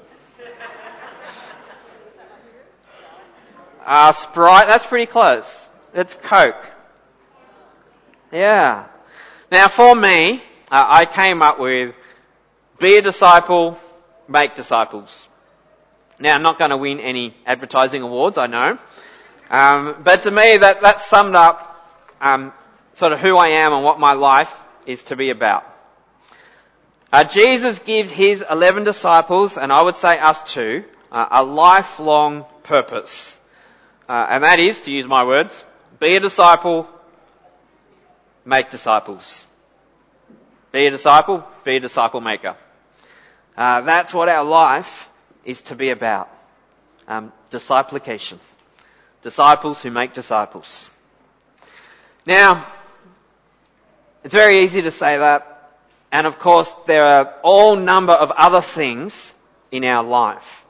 Uh, 3.84 4.12
Sprite, 4.12 4.66
that's 4.66 4.86
pretty 4.86 5.06
close. 5.06 5.68
It's 5.94 6.12
Coke. 6.12 6.56
Yeah. 8.32 8.86
Now 9.52 9.68
for 9.68 9.94
me, 9.94 10.42
uh, 10.68 10.84
I 10.88 11.04
came 11.04 11.40
up 11.40 11.60
with 11.60 11.94
be 12.80 12.96
a 12.96 13.02
disciple, 13.02 13.78
make 14.26 14.56
disciples. 14.56 15.28
Now 16.18 16.34
I'm 16.34 16.42
not 16.42 16.58
going 16.58 16.72
to 16.72 16.76
win 16.76 16.98
any 16.98 17.36
advertising 17.46 18.02
awards, 18.02 18.38
I 18.38 18.48
know. 18.48 18.76
Um, 19.48 20.02
but 20.02 20.22
to 20.22 20.32
me 20.32 20.56
that, 20.56 20.80
that 20.80 21.00
summed 21.00 21.36
up 21.36 21.80
um, 22.20 22.52
sort 22.96 23.12
of 23.12 23.20
who 23.20 23.36
I 23.36 23.48
am 23.50 23.72
and 23.72 23.84
what 23.84 24.00
my 24.00 24.14
life 24.14 24.52
is 24.86 25.04
to 25.04 25.16
be 25.16 25.30
about. 25.30 25.64
Uh, 27.12 27.22
Jesus 27.22 27.78
gives 27.78 28.10
his 28.10 28.44
11 28.50 28.82
disciples, 28.82 29.56
and 29.56 29.70
I 29.70 29.80
would 29.80 29.94
say 29.94 30.18
us 30.18 30.42
too, 30.42 30.82
uh, 31.12 31.28
a 31.30 31.44
lifelong 31.44 32.46
purpose. 32.64 33.38
Uh, 34.08 34.26
and 34.28 34.42
that 34.42 34.58
is, 34.58 34.80
to 34.82 34.90
use 34.90 35.06
my 35.06 35.22
words, 35.22 35.64
be 36.00 36.16
a 36.16 36.20
disciple, 36.20 36.88
make 38.44 38.70
disciples. 38.70 39.46
Be 40.72 40.86
a 40.86 40.90
disciple, 40.90 41.44
be 41.62 41.76
a 41.76 41.80
disciple 41.80 42.20
maker. 42.20 42.56
Uh, 43.56 43.82
that's 43.82 44.12
what 44.12 44.28
our 44.28 44.44
life 44.44 45.08
is 45.44 45.62
to 45.62 45.76
be 45.76 45.90
about. 45.90 46.28
Um, 47.06 47.32
disciplication. 47.50 48.40
Disciples 49.22 49.80
who 49.80 49.90
make 49.90 50.14
disciples. 50.14 50.90
Now, 52.26 52.66
it's 54.24 54.34
very 54.34 54.64
easy 54.64 54.82
to 54.82 54.90
say 54.90 55.18
that, 55.18 55.70
and 56.10 56.26
of 56.26 56.38
course 56.38 56.74
there 56.86 57.06
are 57.06 57.34
all 57.42 57.76
number 57.76 58.14
of 58.14 58.30
other 58.32 58.60
things 58.60 59.32
in 59.70 59.84
our 59.84 60.02
life. 60.02 60.64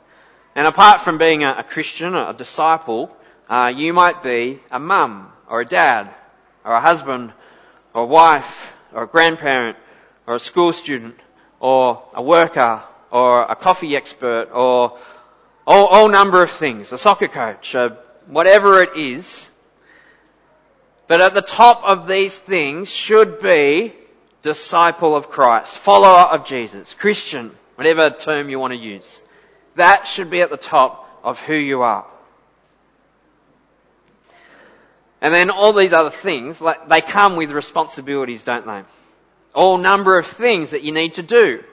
And 0.54 0.66
apart 0.66 1.00
from 1.00 1.18
being 1.18 1.44
a, 1.44 1.54
a 1.58 1.62
Christian, 1.62 2.14
a 2.14 2.32
disciple, 2.32 3.16
uh, 3.48 3.72
you 3.74 3.92
might 3.92 4.22
be 4.22 4.60
a 4.70 4.78
mum, 4.78 5.32
or 5.48 5.60
a 5.60 5.66
dad, 5.66 6.08
or 6.64 6.74
a 6.74 6.80
husband, 6.80 7.32
or 7.92 8.02
a 8.02 8.06
wife, 8.06 8.72
or 8.92 9.04
a 9.04 9.06
grandparent, 9.06 9.76
or 10.26 10.34
a 10.34 10.40
school 10.40 10.72
student, 10.72 11.18
or 11.60 12.02
a 12.14 12.22
worker, 12.22 12.82
or 13.10 13.42
a 13.42 13.54
coffee 13.54 13.96
expert, 13.96 14.48
or 14.52 14.98
all, 15.66 15.86
all 15.86 16.08
number 16.08 16.42
of 16.42 16.50
things, 16.50 16.92
a 16.92 16.98
soccer 16.98 17.28
coach, 17.28 17.74
uh, 17.74 17.90
whatever 18.26 18.82
it 18.82 18.96
is. 18.96 19.48
But 21.06 21.20
at 21.20 21.34
the 21.34 21.42
top 21.42 21.82
of 21.84 22.08
these 22.08 22.36
things 22.36 22.90
should 22.90 23.40
be 23.40 23.92
disciple 24.42 25.16
of 25.16 25.30
Christ, 25.30 25.76
follower 25.76 26.28
of 26.32 26.46
Jesus, 26.46 26.94
Christian, 26.94 27.50
whatever 27.76 28.10
term 28.10 28.48
you 28.48 28.58
want 28.58 28.72
to 28.72 28.78
use. 28.78 29.22
That 29.76 30.06
should 30.06 30.30
be 30.30 30.40
at 30.40 30.50
the 30.50 30.56
top 30.56 31.20
of 31.22 31.40
who 31.40 31.54
you 31.54 31.82
are. 31.82 32.06
And 35.24 35.32
then 35.32 35.48
all 35.48 35.72
these 35.72 35.94
other 35.94 36.10
things, 36.10 36.60
like, 36.60 36.86
they 36.86 37.00
come 37.00 37.36
with 37.36 37.50
responsibilities, 37.50 38.42
don't 38.42 38.66
they? 38.66 38.82
All 39.54 39.78
number 39.78 40.18
of 40.18 40.26
things 40.26 40.72
that 40.72 40.82
you 40.82 40.92
need 40.92 41.14
to 41.14 41.22
do 41.22 41.64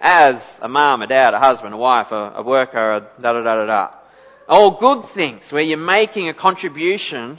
as 0.00 0.58
a 0.60 0.66
mum, 0.66 1.02
a 1.02 1.06
dad, 1.06 1.32
a 1.32 1.38
husband, 1.38 1.72
a 1.72 1.76
wife, 1.76 2.10
a, 2.10 2.32
a 2.34 2.42
worker, 2.42 2.94
a 2.94 3.00
da 3.20 3.32
da 3.32 3.42
da 3.44 3.54
da 3.58 3.66
da. 3.66 3.90
All 4.48 4.72
good 4.72 5.04
things 5.04 5.52
where 5.52 5.62
you're 5.62 5.78
making 5.78 6.28
a 6.28 6.34
contribution 6.34 7.38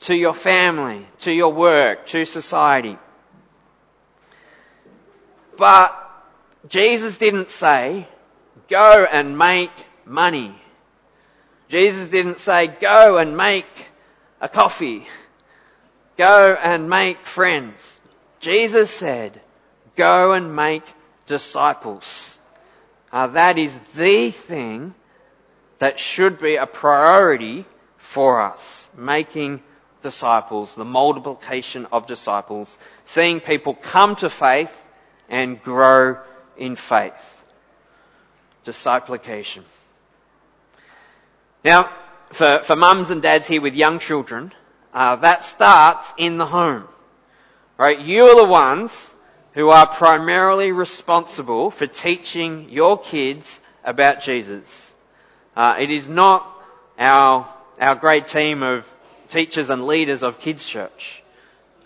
to 0.00 0.16
your 0.16 0.34
family, 0.34 1.06
to 1.20 1.32
your 1.32 1.52
work, 1.52 2.08
to 2.08 2.24
society. 2.24 2.98
But 5.56 5.94
Jesus 6.68 7.16
didn't 7.16 7.48
say, 7.48 8.08
go 8.68 9.06
and 9.08 9.38
make 9.38 9.70
money. 10.04 10.52
Jesus 11.68 12.08
didn't 12.08 12.40
say, 12.40 12.66
go 12.66 13.18
and 13.18 13.36
make 13.36 13.66
a 14.44 14.48
coffee. 14.48 15.06
Go 16.18 16.54
and 16.62 16.90
make 16.90 17.24
friends. 17.24 17.78
Jesus 18.40 18.90
said, 18.90 19.40
go 19.96 20.34
and 20.34 20.54
make 20.54 20.84
disciples. 21.26 22.38
Uh, 23.10 23.28
that 23.28 23.56
is 23.56 23.74
the 23.96 24.32
thing 24.32 24.94
that 25.78 25.98
should 25.98 26.38
be 26.38 26.56
a 26.56 26.66
priority 26.66 27.64
for 27.96 28.42
us. 28.42 28.88
Making 28.94 29.62
disciples, 30.02 30.74
the 30.74 30.84
multiplication 30.84 31.86
of 31.90 32.06
disciples, 32.06 32.76
seeing 33.06 33.40
people 33.40 33.72
come 33.74 34.14
to 34.16 34.28
faith 34.28 34.76
and 35.30 35.60
grow 35.62 36.18
in 36.58 36.76
faith. 36.76 37.42
Disciplication. 38.64 39.64
Now, 41.64 41.90
for, 42.30 42.60
for 42.62 42.76
mums 42.76 43.10
and 43.10 43.22
dads 43.22 43.46
here 43.46 43.60
with 43.60 43.74
young 43.74 43.98
children, 43.98 44.52
uh, 44.92 45.16
that 45.16 45.44
starts 45.44 46.12
in 46.18 46.36
the 46.36 46.46
home. 46.46 46.84
Right? 47.78 48.00
You 48.00 48.24
are 48.24 48.36
the 48.36 48.50
ones 48.50 49.10
who 49.52 49.68
are 49.68 49.86
primarily 49.86 50.72
responsible 50.72 51.70
for 51.70 51.86
teaching 51.86 52.68
your 52.70 52.98
kids 52.98 53.60
about 53.84 54.22
Jesus. 54.22 54.92
Uh, 55.56 55.74
it 55.78 55.90
is 55.90 56.08
not 56.08 56.50
our 56.98 57.48
our 57.80 57.94
great 57.94 58.26
team 58.26 58.62
of 58.62 58.90
teachers 59.28 59.70
and 59.70 59.86
leaders 59.86 60.22
of 60.22 60.38
kids 60.38 60.64
church. 60.64 61.22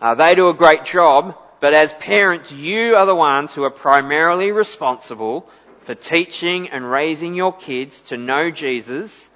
Uh, 0.01 0.15
they 0.15 0.35
do 0.35 0.49
a 0.49 0.55
great 0.55 0.85
job, 0.85 1.37
but 1.61 1.75
as 1.75 1.93
parents, 1.95 2.53
you 2.53 2.95
are 2.95 3.07
the 3.07 3.15
ones 3.15 3.53
who 3.55 3.65
are 3.65 3.71
primarily 3.71 4.53
responsible 4.53 5.49
for 5.83 5.95
teaching 5.95 6.69
and 6.69 6.89
raising 6.89 7.35
your 7.35 7.53
kids 7.53 8.01
to 8.01 8.17
know 8.17 8.51
Jesus 8.51 9.29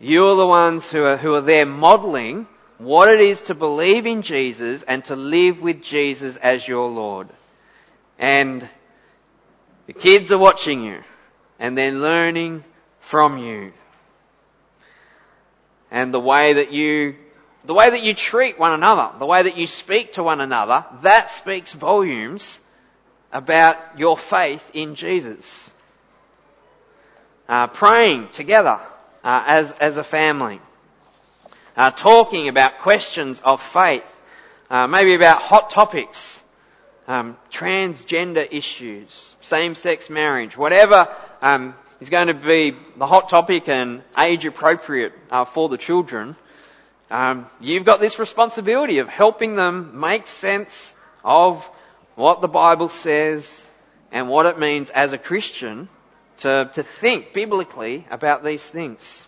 you're 0.00 0.36
the 0.36 0.46
ones 0.46 0.86
who 0.86 1.02
are, 1.02 1.16
who 1.16 1.34
are 1.34 1.40
there 1.40 1.66
modeling 1.66 2.46
what 2.78 3.08
it 3.08 3.20
is 3.20 3.42
to 3.42 3.54
believe 3.54 4.06
in 4.06 4.22
Jesus 4.22 4.82
and 4.82 5.04
to 5.06 5.16
live 5.16 5.60
with 5.60 5.82
Jesus 5.82 6.36
as 6.36 6.66
your 6.66 6.88
Lord. 6.88 7.28
And 8.18 8.68
the 9.86 9.92
kids 9.92 10.30
are 10.30 10.38
watching 10.38 10.84
you 10.84 11.02
and 11.58 11.76
they're 11.76 11.92
learning 11.92 12.62
from 13.00 13.38
you. 13.38 13.72
And 15.90 16.14
the 16.14 16.20
way 16.20 16.54
that 16.54 16.70
you, 16.72 17.16
the 17.64 17.74
way 17.74 17.90
that 17.90 18.02
you 18.02 18.14
treat 18.14 18.58
one 18.58 18.72
another, 18.72 19.18
the 19.18 19.26
way 19.26 19.42
that 19.42 19.56
you 19.56 19.66
speak 19.66 20.12
to 20.12 20.22
one 20.22 20.40
another, 20.40 20.84
that 21.02 21.30
speaks 21.30 21.72
volumes 21.72 22.60
about 23.32 23.78
your 23.98 24.16
faith 24.16 24.70
in 24.74 24.94
Jesus. 24.94 25.70
Uh, 27.48 27.66
praying 27.66 28.28
together 28.28 28.78
uh, 29.24 29.44
as, 29.46 29.72
as 29.80 29.96
a 29.96 30.04
family. 30.04 30.60
Uh, 31.76 31.90
talking 31.90 32.48
about 32.48 32.78
questions 32.78 33.40
of 33.44 33.62
faith, 33.62 34.04
uh, 34.70 34.86
maybe 34.86 35.14
about 35.14 35.40
hot 35.40 35.70
topics, 35.70 36.42
um, 37.06 37.36
transgender 37.50 38.46
issues, 38.50 39.34
same-sex 39.40 40.10
marriage, 40.10 40.56
whatever 40.56 41.08
um, 41.40 41.74
is 42.00 42.10
going 42.10 42.28
to 42.28 42.34
be 42.34 42.76
the 42.96 43.06
hot 43.06 43.28
topic 43.28 43.68
and 43.68 44.02
age 44.18 44.44
appropriate 44.44 45.12
uh, 45.30 45.44
for 45.44 45.68
the 45.68 45.78
children. 45.78 46.36
Um, 47.10 47.46
you've 47.60 47.84
got 47.84 48.00
this 48.00 48.18
responsibility 48.18 48.98
of 48.98 49.08
helping 49.08 49.56
them 49.56 49.98
make 50.00 50.26
sense 50.26 50.94
of 51.24 51.66
what 52.14 52.40
the 52.40 52.48
Bible 52.48 52.88
says 52.88 53.64
and 54.12 54.28
what 54.28 54.46
it 54.46 54.58
means 54.58 54.90
as 54.90 55.12
a 55.12 55.18
Christian 55.18 55.88
to, 56.38 56.70
to 56.74 56.82
think 56.82 57.32
biblically 57.32 58.06
about 58.10 58.44
these 58.44 58.62
things. 58.62 59.26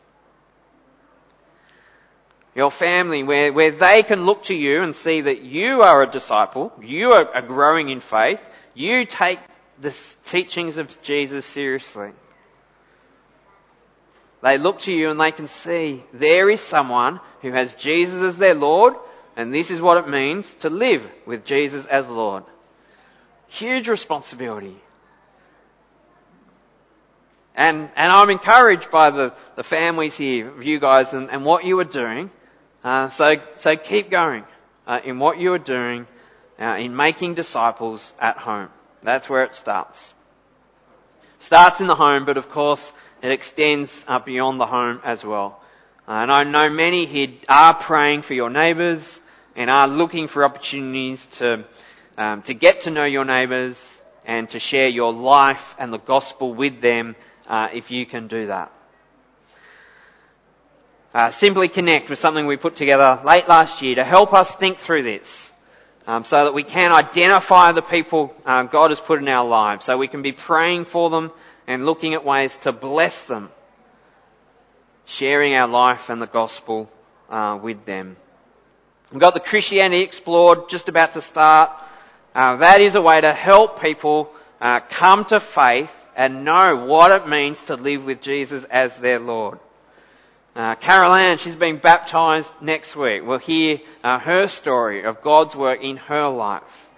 Your 2.54 2.70
family, 2.70 3.22
where, 3.22 3.52
where 3.52 3.70
they 3.70 4.02
can 4.02 4.26
look 4.26 4.44
to 4.44 4.54
you 4.54 4.82
and 4.82 4.94
see 4.94 5.20
that 5.20 5.42
you 5.42 5.82
are 5.82 6.02
a 6.02 6.10
disciple, 6.10 6.72
you 6.82 7.12
are, 7.12 7.26
are 7.34 7.42
growing 7.42 7.90
in 7.90 8.00
faith, 8.00 8.44
you 8.74 9.06
take 9.06 9.38
the 9.80 9.96
teachings 10.24 10.76
of 10.76 11.00
Jesus 11.02 11.46
seriously. 11.46 12.10
They 14.42 14.58
look 14.58 14.80
to 14.82 14.94
you 14.94 15.10
and 15.10 15.20
they 15.20 15.32
can 15.32 15.46
see 15.46 16.02
there 16.12 16.50
is 16.50 16.60
someone 16.60 17.20
who 17.42 17.52
has 17.52 17.74
Jesus 17.74 18.22
as 18.22 18.36
their 18.36 18.54
Lord, 18.54 18.94
and 19.36 19.52
this 19.52 19.70
is 19.70 19.80
what 19.80 19.98
it 19.98 20.08
means 20.08 20.52
to 20.54 20.70
live 20.70 21.08
with 21.26 21.44
Jesus 21.44 21.86
as 21.86 22.08
Lord. 22.08 22.44
Huge 23.48 23.88
responsibility. 23.88 24.76
And, 27.54 27.90
and 27.96 28.12
I'm 28.12 28.30
encouraged 28.30 28.90
by 28.90 29.10
the, 29.10 29.34
the 29.56 29.64
families 29.64 30.16
here, 30.16 30.48
of 30.48 30.62
you 30.62 30.78
guys, 30.78 31.12
and, 31.12 31.30
and 31.30 31.44
what 31.44 31.64
you 31.64 31.78
are 31.80 31.84
doing. 31.84 32.30
Uh, 32.82 33.08
so, 33.10 33.36
so 33.58 33.76
keep 33.76 34.10
going 34.10 34.44
uh, 34.86 35.00
in 35.04 35.18
what 35.18 35.38
you 35.38 35.52
are 35.52 35.58
doing 35.58 36.06
uh, 36.60 36.76
in 36.78 36.94
making 36.94 37.34
disciples 37.34 38.12
at 38.18 38.36
home. 38.36 38.68
That's 39.02 39.28
where 39.28 39.44
it 39.44 39.54
starts. 39.54 40.14
Starts 41.38 41.80
in 41.80 41.86
the 41.86 41.94
home, 41.94 42.24
but 42.24 42.36
of 42.36 42.50
course 42.50 42.92
it 43.22 43.30
extends 43.30 44.04
uh, 44.06 44.18
beyond 44.18 44.60
the 44.60 44.66
home 44.66 45.00
as 45.04 45.24
well. 45.24 45.60
Uh, 46.06 46.12
and 46.12 46.32
I 46.32 46.44
know 46.44 46.68
many 46.70 47.06
here 47.06 47.28
are 47.48 47.74
praying 47.74 48.22
for 48.22 48.34
your 48.34 48.50
neighbours 48.50 49.18
and 49.56 49.70
are 49.70 49.88
looking 49.88 50.28
for 50.28 50.44
opportunities 50.44 51.24
to 51.26 51.64
um, 52.18 52.42
to 52.42 52.54
get 52.54 52.82
to 52.82 52.90
know 52.90 53.04
your 53.04 53.24
neighbours 53.24 53.98
and 54.26 54.48
to 54.50 54.58
share 54.58 54.88
your 54.88 55.12
life 55.12 55.74
and 55.78 55.92
the 55.92 55.98
gospel 55.98 56.52
with 56.52 56.82
them 56.82 57.16
uh, 57.50 57.68
if 57.74 57.90
you 57.90 58.06
can 58.06 58.28
do 58.28 58.46
that. 58.46 58.72
Uh, 61.12 61.32
Simply 61.32 61.68
Connect 61.68 62.08
was 62.08 62.20
something 62.20 62.46
we 62.46 62.56
put 62.56 62.76
together 62.76 63.20
late 63.24 63.48
last 63.48 63.82
year 63.82 63.96
to 63.96 64.04
help 64.04 64.32
us 64.32 64.54
think 64.54 64.78
through 64.78 65.02
this. 65.02 65.48
Um, 66.06 66.24
so 66.24 66.44
that 66.44 66.54
we 66.54 66.62
can 66.62 66.92
identify 66.92 67.72
the 67.72 67.82
people 67.82 68.34
uh, 68.46 68.62
God 68.62 68.90
has 68.90 69.00
put 69.00 69.20
in 69.20 69.28
our 69.28 69.46
lives, 69.46 69.84
so 69.84 69.98
we 69.98 70.08
can 70.08 70.22
be 70.22 70.32
praying 70.32 70.86
for 70.86 71.10
them 71.10 71.30
and 71.66 71.84
looking 71.84 72.14
at 72.14 72.24
ways 72.24 72.56
to 72.58 72.72
bless 72.72 73.24
them, 73.24 73.50
sharing 75.04 75.54
our 75.54 75.68
life 75.68 76.08
and 76.08 76.22
the 76.22 76.26
gospel 76.26 76.88
uh, 77.28 77.58
with 77.62 77.84
them. 77.84 78.16
We've 79.12 79.20
got 79.20 79.34
the 79.34 79.40
Christianity 79.40 80.02
Explored 80.02 80.68
just 80.68 80.88
about 80.88 81.12
to 81.12 81.22
start. 81.22 81.70
Uh, 82.34 82.56
that 82.56 82.80
is 82.80 82.94
a 82.94 83.00
way 83.00 83.20
to 83.20 83.32
help 83.32 83.80
people 83.82 84.30
uh, 84.60 84.80
come 84.80 85.24
to 85.26 85.38
faith 85.38 85.94
and 86.20 86.44
know 86.44 86.76
what 86.76 87.10
it 87.12 87.26
means 87.26 87.62
to 87.62 87.76
live 87.76 88.04
with 88.04 88.20
Jesus 88.20 88.64
as 88.64 88.94
their 88.98 89.18
Lord. 89.18 89.58
Uh, 90.54 90.74
Carol 90.74 91.14
Ann, 91.14 91.38
she's 91.38 91.56
being 91.56 91.78
baptized 91.78 92.52
next 92.60 92.94
week. 92.94 93.22
We'll 93.24 93.38
hear 93.38 93.80
uh, 94.04 94.18
her 94.18 94.46
story 94.46 95.04
of 95.04 95.22
God's 95.22 95.56
work 95.56 95.82
in 95.82 95.96
her 95.96 96.28
life. 96.28 96.88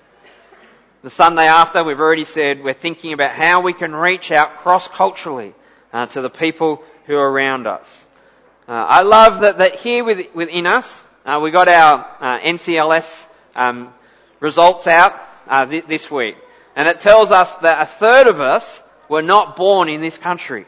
The 1.04 1.10
Sunday 1.10 1.46
after, 1.46 1.84
we've 1.84 2.00
already 2.00 2.24
said 2.24 2.64
we're 2.64 2.74
thinking 2.74 3.12
about 3.12 3.30
how 3.30 3.60
we 3.60 3.72
can 3.72 3.94
reach 3.94 4.32
out 4.32 4.56
cross-culturally 4.56 5.54
uh, 5.92 6.06
to 6.06 6.20
the 6.20 6.28
people 6.28 6.82
who 7.06 7.14
are 7.14 7.30
around 7.30 7.68
us. 7.68 8.04
Uh, 8.66 8.72
I 8.72 9.02
love 9.02 9.42
that, 9.42 9.58
that 9.58 9.76
here 9.76 10.02
with, 10.02 10.34
within 10.34 10.66
us, 10.66 11.06
uh, 11.24 11.38
we 11.40 11.52
got 11.52 11.68
our 11.68 12.04
uh, 12.18 12.40
NCLS 12.40 13.28
um, 13.54 13.94
results 14.40 14.88
out 14.88 15.14
th- 15.70 15.86
this 15.86 16.10
week, 16.10 16.34
and 16.74 16.88
it 16.88 17.00
tells 17.00 17.30
us 17.30 17.54
that 17.58 17.82
a 17.82 17.86
third 17.86 18.26
of 18.26 18.40
us 18.40 18.82
were 19.08 19.22
not 19.22 19.56
born 19.56 19.88
in 19.88 20.00
this 20.00 20.18
country. 20.18 20.66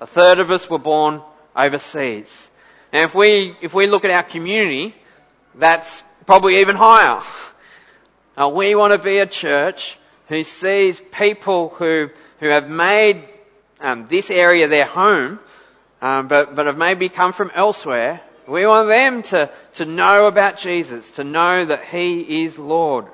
A 0.00 0.06
third 0.06 0.38
of 0.38 0.50
us 0.50 0.68
were 0.68 0.78
born 0.78 1.22
overseas. 1.54 2.48
And 2.92 3.02
if 3.02 3.14
we, 3.14 3.56
if 3.62 3.72
we 3.74 3.86
look 3.86 4.04
at 4.04 4.10
our 4.10 4.22
community, 4.22 4.94
that's 5.54 6.02
probably 6.26 6.60
even 6.60 6.76
higher. 6.76 7.22
Now, 8.36 8.48
we 8.48 8.74
want 8.74 8.92
to 8.92 8.98
be 8.98 9.18
a 9.18 9.26
church 9.26 9.98
who 10.28 10.44
sees 10.44 11.00
people 11.00 11.68
who, 11.70 12.08
who 12.40 12.48
have 12.48 12.70
made 12.70 13.28
um, 13.80 14.06
this 14.08 14.30
area 14.30 14.68
their 14.68 14.86
home, 14.86 15.38
um, 16.00 16.28
but, 16.28 16.54
but 16.54 16.66
have 16.66 16.78
maybe 16.78 17.08
come 17.08 17.32
from 17.32 17.50
elsewhere. 17.54 18.20
We 18.46 18.66
want 18.66 18.88
them 18.88 19.22
to, 19.24 19.50
to 19.74 19.84
know 19.84 20.26
about 20.26 20.58
Jesus, 20.58 21.12
to 21.12 21.24
know 21.24 21.66
that 21.66 21.84
He 21.84 22.44
is 22.44 22.58
Lord. 22.58 23.06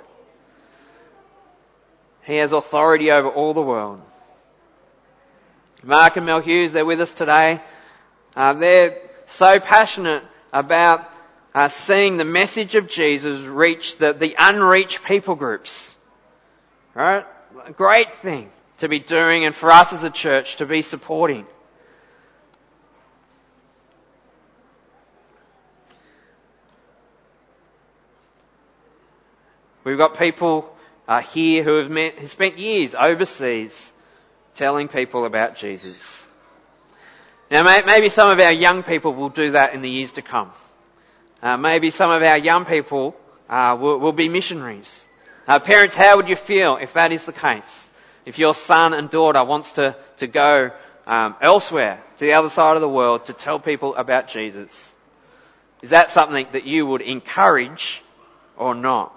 He 2.24 2.36
has 2.36 2.52
authority 2.52 3.10
over 3.10 3.28
all 3.28 3.54
the 3.54 3.62
world. 3.62 4.00
Mark 5.88 6.18
and 6.18 6.26
Mel 6.26 6.40
Hughes, 6.40 6.74
they're 6.74 6.84
with 6.84 7.00
us 7.00 7.14
today. 7.14 7.62
Uh, 8.36 8.52
they're 8.52 9.00
so 9.26 9.58
passionate 9.58 10.22
about 10.52 11.10
uh, 11.54 11.70
seeing 11.70 12.18
the 12.18 12.26
message 12.26 12.74
of 12.74 12.88
Jesus 12.88 13.40
reach 13.46 13.96
the, 13.96 14.12
the 14.12 14.34
unreached 14.38 15.02
people 15.02 15.34
groups. 15.34 15.96
Right? 16.92 17.24
A 17.64 17.72
great 17.72 18.14
thing 18.16 18.50
to 18.78 18.88
be 18.88 18.98
doing 18.98 19.46
and 19.46 19.54
for 19.54 19.70
us 19.70 19.94
as 19.94 20.04
a 20.04 20.10
church 20.10 20.56
to 20.56 20.66
be 20.66 20.82
supporting. 20.82 21.46
We've 29.84 29.96
got 29.96 30.18
people 30.18 30.70
uh, 31.08 31.22
here 31.22 31.62
who 31.62 31.76
have, 31.78 31.90
met, 31.90 32.18
who 32.18 32.26
spent 32.26 32.58
years 32.58 32.94
overseas 32.94 33.90
telling 34.58 34.88
people 34.88 35.24
about 35.24 35.54
Jesus. 35.54 36.26
Now, 37.48 37.62
maybe 37.86 38.08
some 38.08 38.28
of 38.28 38.40
our 38.40 38.52
young 38.52 38.82
people 38.82 39.14
will 39.14 39.28
do 39.28 39.52
that 39.52 39.72
in 39.72 39.82
the 39.82 39.88
years 39.88 40.12
to 40.14 40.22
come. 40.22 40.50
Uh, 41.40 41.56
maybe 41.56 41.92
some 41.92 42.10
of 42.10 42.22
our 42.22 42.36
young 42.36 42.64
people 42.64 43.16
uh, 43.48 43.78
will, 43.80 43.98
will, 43.98 44.12
be 44.12 44.28
missionaries. 44.28 45.04
Uh, 45.46 45.60
parents, 45.60 45.94
how 45.94 46.16
would 46.16 46.28
you 46.28 46.34
feel 46.34 46.76
if 46.76 46.94
that 46.94 47.12
is 47.12 47.24
the 47.24 47.32
case? 47.32 47.86
If 48.26 48.40
your 48.40 48.52
son 48.52 48.94
and 48.94 49.08
daughter 49.08 49.44
wants 49.44 49.72
to, 49.74 49.96
to 50.16 50.26
go 50.26 50.72
um, 51.06 51.36
elsewhere, 51.40 52.02
to 52.16 52.24
the 52.24 52.32
other 52.32 52.50
side 52.50 52.74
of 52.74 52.82
the 52.82 52.88
world, 52.88 53.26
to 53.26 53.32
tell 53.32 53.60
people 53.60 53.94
about 53.94 54.26
Jesus? 54.26 54.92
Is 55.82 55.90
that 55.90 56.10
something 56.10 56.48
that 56.52 56.64
you 56.64 56.84
would 56.84 57.00
encourage 57.00 58.02
or 58.56 58.74
not? 58.74 59.14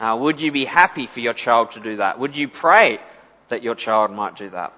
Uh, 0.00 0.18
would 0.20 0.40
you 0.40 0.50
be 0.50 0.64
happy 0.64 1.06
for 1.06 1.20
your 1.20 1.32
child 1.32 1.72
to 1.72 1.80
do 1.80 1.98
that? 1.98 2.18
Would 2.18 2.36
you 2.36 2.48
pray 2.48 2.98
that 3.48 3.62
your 3.62 3.74
child 3.74 4.10
might 4.10 4.36
do 4.36 4.50
that? 4.50 4.72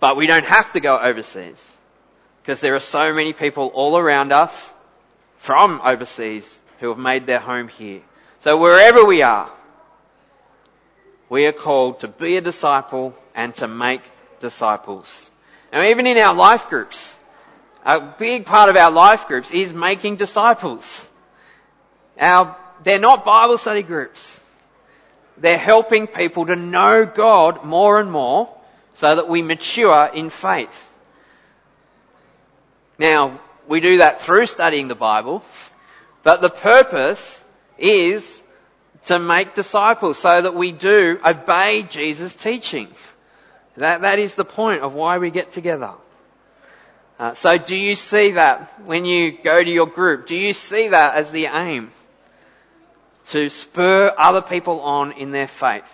But 0.00 0.16
we 0.16 0.26
don't 0.26 0.44
have 0.44 0.72
to 0.72 0.80
go 0.80 0.98
overseas 0.98 1.72
because 2.42 2.60
there 2.60 2.74
are 2.74 2.80
so 2.80 3.14
many 3.14 3.32
people 3.32 3.68
all 3.68 3.96
around 3.96 4.32
us 4.32 4.72
from 5.38 5.80
overseas 5.82 6.60
who 6.80 6.90
have 6.90 6.98
made 6.98 7.26
their 7.26 7.38
home 7.38 7.68
here. 7.68 8.02
So 8.40 8.58
wherever 8.58 9.04
we 9.04 9.22
are, 9.22 9.50
we 11.30 11.46
are 11.46 11.52
called 11.52 12.00
to 12.00 12.08
be 12.08 12.36
a 12.36 12.42
disciple 12.42 13.14
and 13.34 13.54
to 13.56 13.66
make 13.66 14.02
disciples. 14.40 15.30
Now 15.72 15.84
even 15.84 16.06
in 16.06 16.18
our 16.18 16.34
life 16.34 16.68
groups, 16.68 17.18
a 17.84 18.00
big 18.00 18.46
part 18.46 18.68
of 18.68 18.76
our 18.76 18.90
life 18.90 19.26
groups 19.26 19.50
is 19.50 19.72
making 19.72 20.16
disciples. 20.16 21.06
Our, 22.20 22.56
they're 22.82 22.98
not 22.98 23.24
Bible 23.24 23.58
study 23.58 23.82
groups. 23.82 24.40
They're 25.36 25.58
helping 25.58 26.06
people 26.06 26.46
to 26.46 26.56
know 26.56 27.04
God 27.04 27.64
more 27.64 28.00
and 28.00 28.10
more 28.10 28.54
so 28.94 29.16
that 29.16 29.28
we 29.28 29.42
mature 29.42 30.10
in 30.14 30.30
faith. 30.30 30.88
Now, 32.98 33.40
we 33.66 33.80
do 33.80 33.98
that 33.98 34.20
through 34.20 34.46
studying 34.46 34.88
the 34.88 34.94
Bible, 34.94 35.42
but 36.22 36.40
the 36.40 36.50
purpose 36.50 37.42
is 37.78 38.40
to 39.04 39.18
make 39.18 39.54
disciples 39.54 40.18
so 40.18 40.42
that 40.42 40.54
we 40.54 40.70
do 40.70 41.18
obey 41.24 41.82
Jesus' 41.82 42.34
teaching. 42.34 42.88
That, 43.76 44.02
that 44.02 44.18
is 44.18 44.34
the 44.34 44.44
point 44.44 44.82
of 44.82 44.94
why 44.94 45.18
we 45.18 45.30
get 45.30 45.52
together. 45.52 45.92
Uh, 47.18 47.34
so 47.34 47.58
do 47.58 47.76
you 47.76 47.94
see 47.94 48.32
that 48.32 48.80
when 48.86 49.04
you 49.04 49.36
go 49.42 49.62
to 49.62 49.70
your 49.70 49.86
group? 49.86 50.26
Do 50.26 50.36
you 50.36 50.52
see 50.52 50.88
that 50.88 51.14
as 51.14 51.30
the 51.30 51.46
aim? 51.46 51.90
To 53.26 53.48
spur 53.48 54.14
other 54.16 54.42
people 54.42 54.80
on 54.80 55.12
in 55.12 55.32
their 55.32 55.48
faith. 55.48 55.90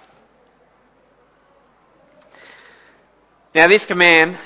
Now 3.54 3.66
this 3.66 3.86
command, 3.86 4.36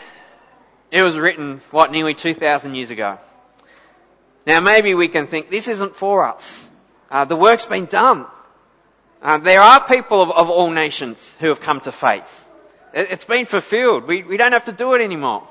it 0.90 1.02
was 1.02 1.16
written, 1.16 1.60
what, 1.70 1.92
nearly 1.92 2.14
2,000 2.14 2.74
years 2.74 2.90
ago. 2.90 3.18
Now 4.46 4.60
maybe 4.60 4.94
we 4.94 5.08
can 5.08 5.26
think, 5.26 5.50
this 5.50 5.68
isn't 5.68 5.96
for 5.96 6.26
us. 6.26 6.66
Uh, 7.10 7.24
the 7.24 7.36
work's 7.36 7.66
been 7.66 7.86
done. 7.86 8.26
Uh, 9.22 9.38
there 9.38 9.60
are 9.60 9.86
people 9.86 10.20
of, 10.20 10.30
of, 10.30 10.50
all 10.50 10.70
nations 10.70 11.34
who 11.40 11.48
have 11.48 11.60
come 11.60 11.80
to 11.80 11.92
faith. 11.92 12.46
It, 12.92 13.08
has 13.08 13.24
been 13.24 13.46
fulfilled. 13.46 14.04
We, 14.04 14.22
we 14.22 14.36
don't 14.36 14.52
have 14.52 14.66
to 14.66 14.72
do 14.72 14.92
it 14.94 15.00
anymore. 15.00 15.48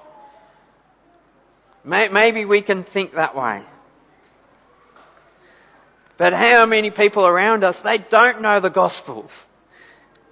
May, 1.84 2.08
maybe 2.10 2.46
we 2.46 2.62
can 2.62 2.84
think 2.84 3.16
that 3.16 3.36
way. 3.36 3.64
But 6.18 6.34
how 6.34 6.66
many 6.66 6.92
people 6.92 7.26
around 7.26 7.64
us, 7.64 7.80
they 7.80 7.98
don't 7.98 8.42
know 8.42 8.60
the 8.60 8.70
gospel. 8.70 9.30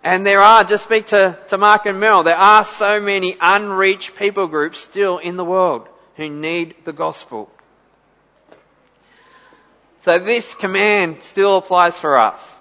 And 0.04 0.26
there 0.26 0.42
are, 0.42 0.64
just 0.64 0.84
speak 0.84 1.08
to, 1.08 1.38
to 1.50 1.58
Mark 1.58 1.86
and 1.86 2.00
Mel, 2.00 2.24
there 2.24 2.36
are 2.38 2.66
so 2.66 3.00
many 3.00 3.36
unreached 3.40 4.16
people 4.16 4.48
groups 4.48 4.80
still 4.80 5.18
in 5.18 5.38
the 5.38 5.46
world 5.46 5.88
who 6.16 6.30
need 6.30 6.76
the 6.86 6.94
gospel. 6.94 7.50
So 10.02 10.18
this 10.20 10.54
command 10.56 11.22
still 11.22 11.58
applies 11.58 12.00
for 12.00 12.18
us. 12.18 12.60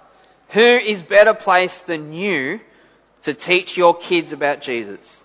Who 0.49 0.61
is 0.61 1.01
better 1.01 1.33
placed 1.33 1.87
than 1.87 2.13
you 2.13 2.59
to 3.23 3.33
teach 3.33 3.77
your 3.77 3.95
kids 3.95 4.33
about 4.33 4.61
Jesus? 4.61 5.23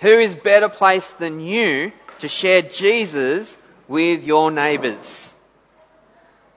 Who 0.00 0.18
is 0.18 0.34
better 0.34 0.68
placed 0.68 1.18
than 1.18 1.40
you 1.40 1.92
to 2.20 2.28
share 2.28 2.62
Jesus 2.62 3.56
with 3.86 4.24
your 4.24 4.50
neighbours? 4.50 5.33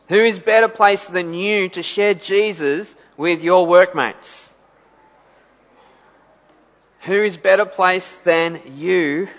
Who 0.09 0.23
is 0.23 0.39
better 0.39 0.67
placed 0.67 1.11
than 1.11 1.33
you 1.33 1.69
to 1.69 1.83
share 1.83 2.13
Jesus 2.13 2.93
with 3.17 3.43
your 3.43 3.65
workmates? 3.65 4.47
who 7.07 7.23
is 7.23 7.37
better 7.37 7.65
placed 7.65 8.23
than 8.25 8.61
you 8.75 9.29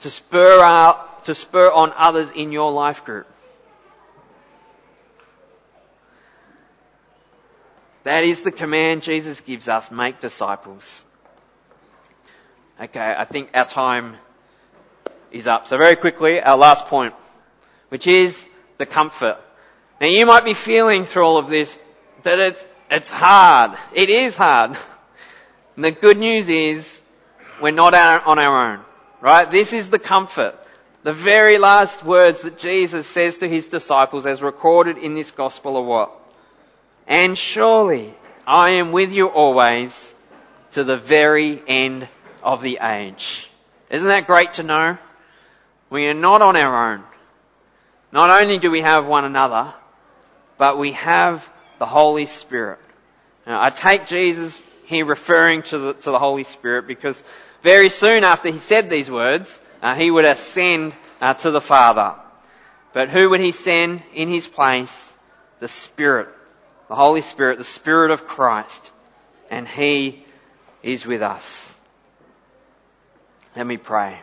to 0.00 0.08
spur 0.08 0.60
out, 0.62 1.24
to 1.24 1.34
spur 1.34 1.68
on 1.68 1.92
others 1.96 2.30
in 2.30 2.52
your 2.52 2.70
life 2.70 3.04
group? 3.04 3.26
That 8.04 8.22
is 8.22 8.42
the 8.42 8.52
command 8.52 9.02
Jesus 9.02 9.40
gives 9.40 9.66
us, 9.66 9.90
make 9.90 10.20
disciples. 10.20 11.04
Okay, 12.80 13.14
I 13.18 13.24
think 13.24 13.50
our 13.52 13.66
time 13.66 14.16
is 15.32 15.48
up. 15.48 15.66
So 15.66 15.76
very 15.76 15.96
quickly, 15.96 16.40
our 16.40 16.56
last 16.56 16.86
point, 16.86 17.14
which 17.88 18.06
is 18.06 18.40
the 18.78 18.86
comfort. 18.86 19.38
Now 20.00 20.06
you 20.06 20.24
might 20.26 20.44
be 20.44 20.54
feeling 20.54 21.04
through 21.04 21.24
all 21.24 21.36
of 21.36 21.48
this 21.48 21.78
that 22.22 22.38
it's, 22.38 22.64
it's 22.90 23.10
hard. 23.10 23.76
It 23.92 24.08
is 24.08 24.34
hard. 24.34 24.76
And 25.76 25.84
the 25.84 25.90
good 25.90 26.18
news 26.18 26.48
is 26.48 27.00
we're 27.60 27.70
not 27.70 27.94
on 27.94 28.38
our 28.38 28.72
own, 28.72 28.80
right? 29.20 29.50
This 29.50 29.72
is 29.72 29.90
the 29.90 29.98
comfort. 29.98 30.56
The 31.02 31.12
very 31.12 31.58
last 31.58 32.04
words 32.04 32.42
that 32.42 32.58
Jesus 32.58 33.06
says 33.06 33.38
to 33.38 33.48
his 33.48 33.68
disciples 33.68 34.26
as 34.26 34.42
recorded 34.42 34.98
in 34.98 35.14
this 35.14 35.30
gospel 35.30 35.76
are 35.76 35.82
what? 35.82 36.20
And 37.06 37.38
surely 37.38 38.14
I 38.46 38.72
am 38.72 38.92
with 38.92 39.12
you 39.12 39.28
always 39.28 40.14
to 40.72 40.84
the 40.84 40.96
very 40.96 41.62
end 41.66 42.08
of 42.42 42.62
the 42.62 42.78
age. 42.82 43.48
Isn't 43.90 44.08
that 44.08 44.26
great 44.26 44.54
to 44.54 44.62
know? 44.62 44.98
We 45.90 46.06
are 46.06 46.14
not 46.14 46.42
on 46.42 46.56
our 46.56 46.92
own. 46.92 47.04
Not 48.12 48.42
only 48.42 48.58
do 48.58 48.70
we 48.70 48.80
have 48.80 49.06
one 49.06 49.24
another, 49.24 49.72
but 50.56 50.78
we 50.78 50.92
have 50.92 51.48
the 51.78 51.86
Holy 51.86 52.26
Spirit. 52.26 52.80
Now, 53.46 53.62
I 53.62 53.70
take 53.70 54.06
Jesus 54.06 54.60
here 54.86 55.04
referring 55.04 55.62
to 55.64 55.78
the, 55.78 55.92
to 55.94 56.10
the 56.10 56.18
Holy 56.18 56.44
Spirit 56.44 56.86
because 56.86 57.22
very 57.62 57.90
soon 57.90 58.24
after 58.24 58.50
he 58.50 58.58
said 58.58 58.88
these 58.88 59.10
words, 59.10 59.60
uh, 59.82 59.94
he 59.94 60.10
would 60.10 60.24
ascend 60.24 60.94
uh, 61.20 61.34
to 61.34 61.50
the 61.50 61.60
Father. 61.60 62.14
But 62.92 63.10
who 63.10 63.30
would 63.30 63.40
he 63.40 63.52
send 63.52 64.02
in 64.14 64.28
his 64.28 64.46
place? 64.46 65.12
The 65.60 65.68
Spirit. 65.68 66.28
The 66.88 66.94
Holy 66.94 67.20
Spirit, 67.20 67.58
the 67.58 67.64
Spirit 67.64 68.10
of 68.10 68.26
Christ. 68.26 68.90
And 69.50 69.68
he 69.68 70.24
is 70.82 71.06
with 71.06 71.22
us. 71.22 71.74
Let 73.56 73.66
me 73.66 73.76
pray. 73.76 74.20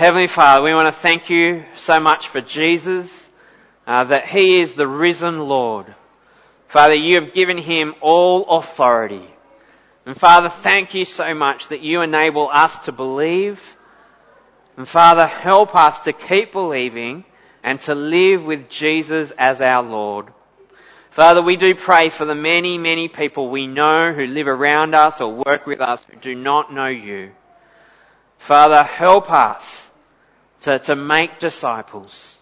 Heavenly 0.00 0.28
Father, 0.28 0.64
we 0.64 0.72
want 0.72 0.86
to 0.86 0.98
thank 0.98 1.28
you 1.28 1.62
so 1.76 2.00
much 2.00 2.28
for 2.28 2.40
Jesus, 2.40 3.28
uh, 3.86 4.04
that 4.04 4.26
He 4.26 4.58
is 4.62 4.72
the 4.72 4.88
risen 4.88 5.40
Lord. 5.40 5.94
Father, 6.68 6.94
you 6.94 7.20
have 7.20 7.34
given 7.34 7.58
Him 7.58 7.94
all 8.00 8.46
authority. 8.48 9.28
And 10.06 10.16
Father, 10.16 10.48
thank 10.48 10.94
you 10.94 11.04
so 11.04 11.34
much 11.34 11.68
that 11.68 11.82
you 11.82 12.00
enable 12.00 12.48
us 12.48 12.78
to 12.86 12.92
believe. 12.92 13.76
And 14.78 14.88
Father, 14.88 15.26
help 15.26 15.74
us 15.74 16.00
to 16.04 16.14
keep 16.14 16.52
believing 16.52 17.26
and 17.62 17.78
to 17.80 17.94
live 17.94 18.42
with 18.42 18.70
Jesus 18.70 19.32
as 19.36 19.60
our 19.60 19.82
Lord. 19.82 20.28
Father, 21.10 21.42
we 21.42 21.56
do 21.56 21.74
pray 21.74 22.08
for 22.08 22.24
the 22.24 22.34
many, 22.34 22.78
many 22.78 23.08
people 23.08 23.50
we 23.50 23.66
know 23.66 24.14
who 24.14 24.24
live 24.24 24.48
around 24.48 24.94
us 24.94 25.20
or 25.20 25.30
work 25.44 25.66
with 25.66 25.82
us 25.82 26.02
who 26.04 26.16
do 26.16 26.34
not 26.34 26.72
know 26.72 26.88
you. 26.88 27.32
Father, 28.38 28.82
help 28.82 29.30
us 29.30 29.89
to, 30.62 30.78
to 30.80 30.96
make 30.96 31.38
disciples. 31.38 32.36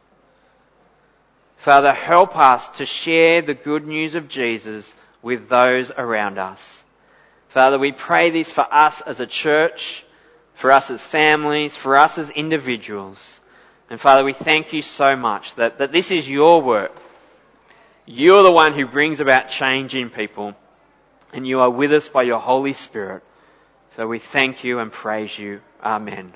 Father, 1.56 1.92
help 1.92 2.36
us 2.36 2.68
to 2.78 2.86
share 2.86 3.42
the 3.42 3.54
good 3.54 3.86
news 3.86 4.14
of 4.14 4.28
Jesus 4.28 4.94
with 5.22 5.48
those 5.48 5.90
around 5.90 6.38
us. 6.38 6.82
Father, 7.48 7.78
we 7.78 7.92
pray 7.92 8.30
this 8.30 8.52
for 8.52 8.66
us 8.72 9.00
as 9.00 9.20
a 9.20 9.26
church, 9.26 10.04
for 10.54 10.70
us 10.70 10.90
as 10.90 11.04
families, 11.04 11.74
for 11.74 11.96
us 11.96 12.18
as 12.18 12.30
individuals. 12.30 13.40
And 13.90 14.00
Father, 14.00 14.22
we 14.22 14.34
thank 14.34 14.72
you 14.72 14.82
so 14.82 15.16
much 15.16 15.54
that, 15.56 15.78
that 15.78 15.92
this 15.92 16.10
is 16.10 16.28
your 16.28 16.62
work. 16.62 16.94
You're 18.06 18.42
the 18.42 18.52
one 18.52 18.74
who 18.74 18.86
brings 18.86 19.20
about 19.20 19.48
change 19.48 19.94
in 19.94 20.10
people. 20.10 20.54
And 21.32 21.46
you 21.46 21.60
are 21.60 21.70
with 21.70 21.92
us 21.92 22.08
by 22.08 22.22
your 22.22 22.38
Holy 22.38 22.72
Spirit. 22.72 23.22
So 23.96 24.06
we 24.06 24.18
thank 24.18 24.64
you 24.64 24.78
and 24.78 24.92
praise 24.92 25.38
you. 25.38 25.60
Amen. 25.82 26.32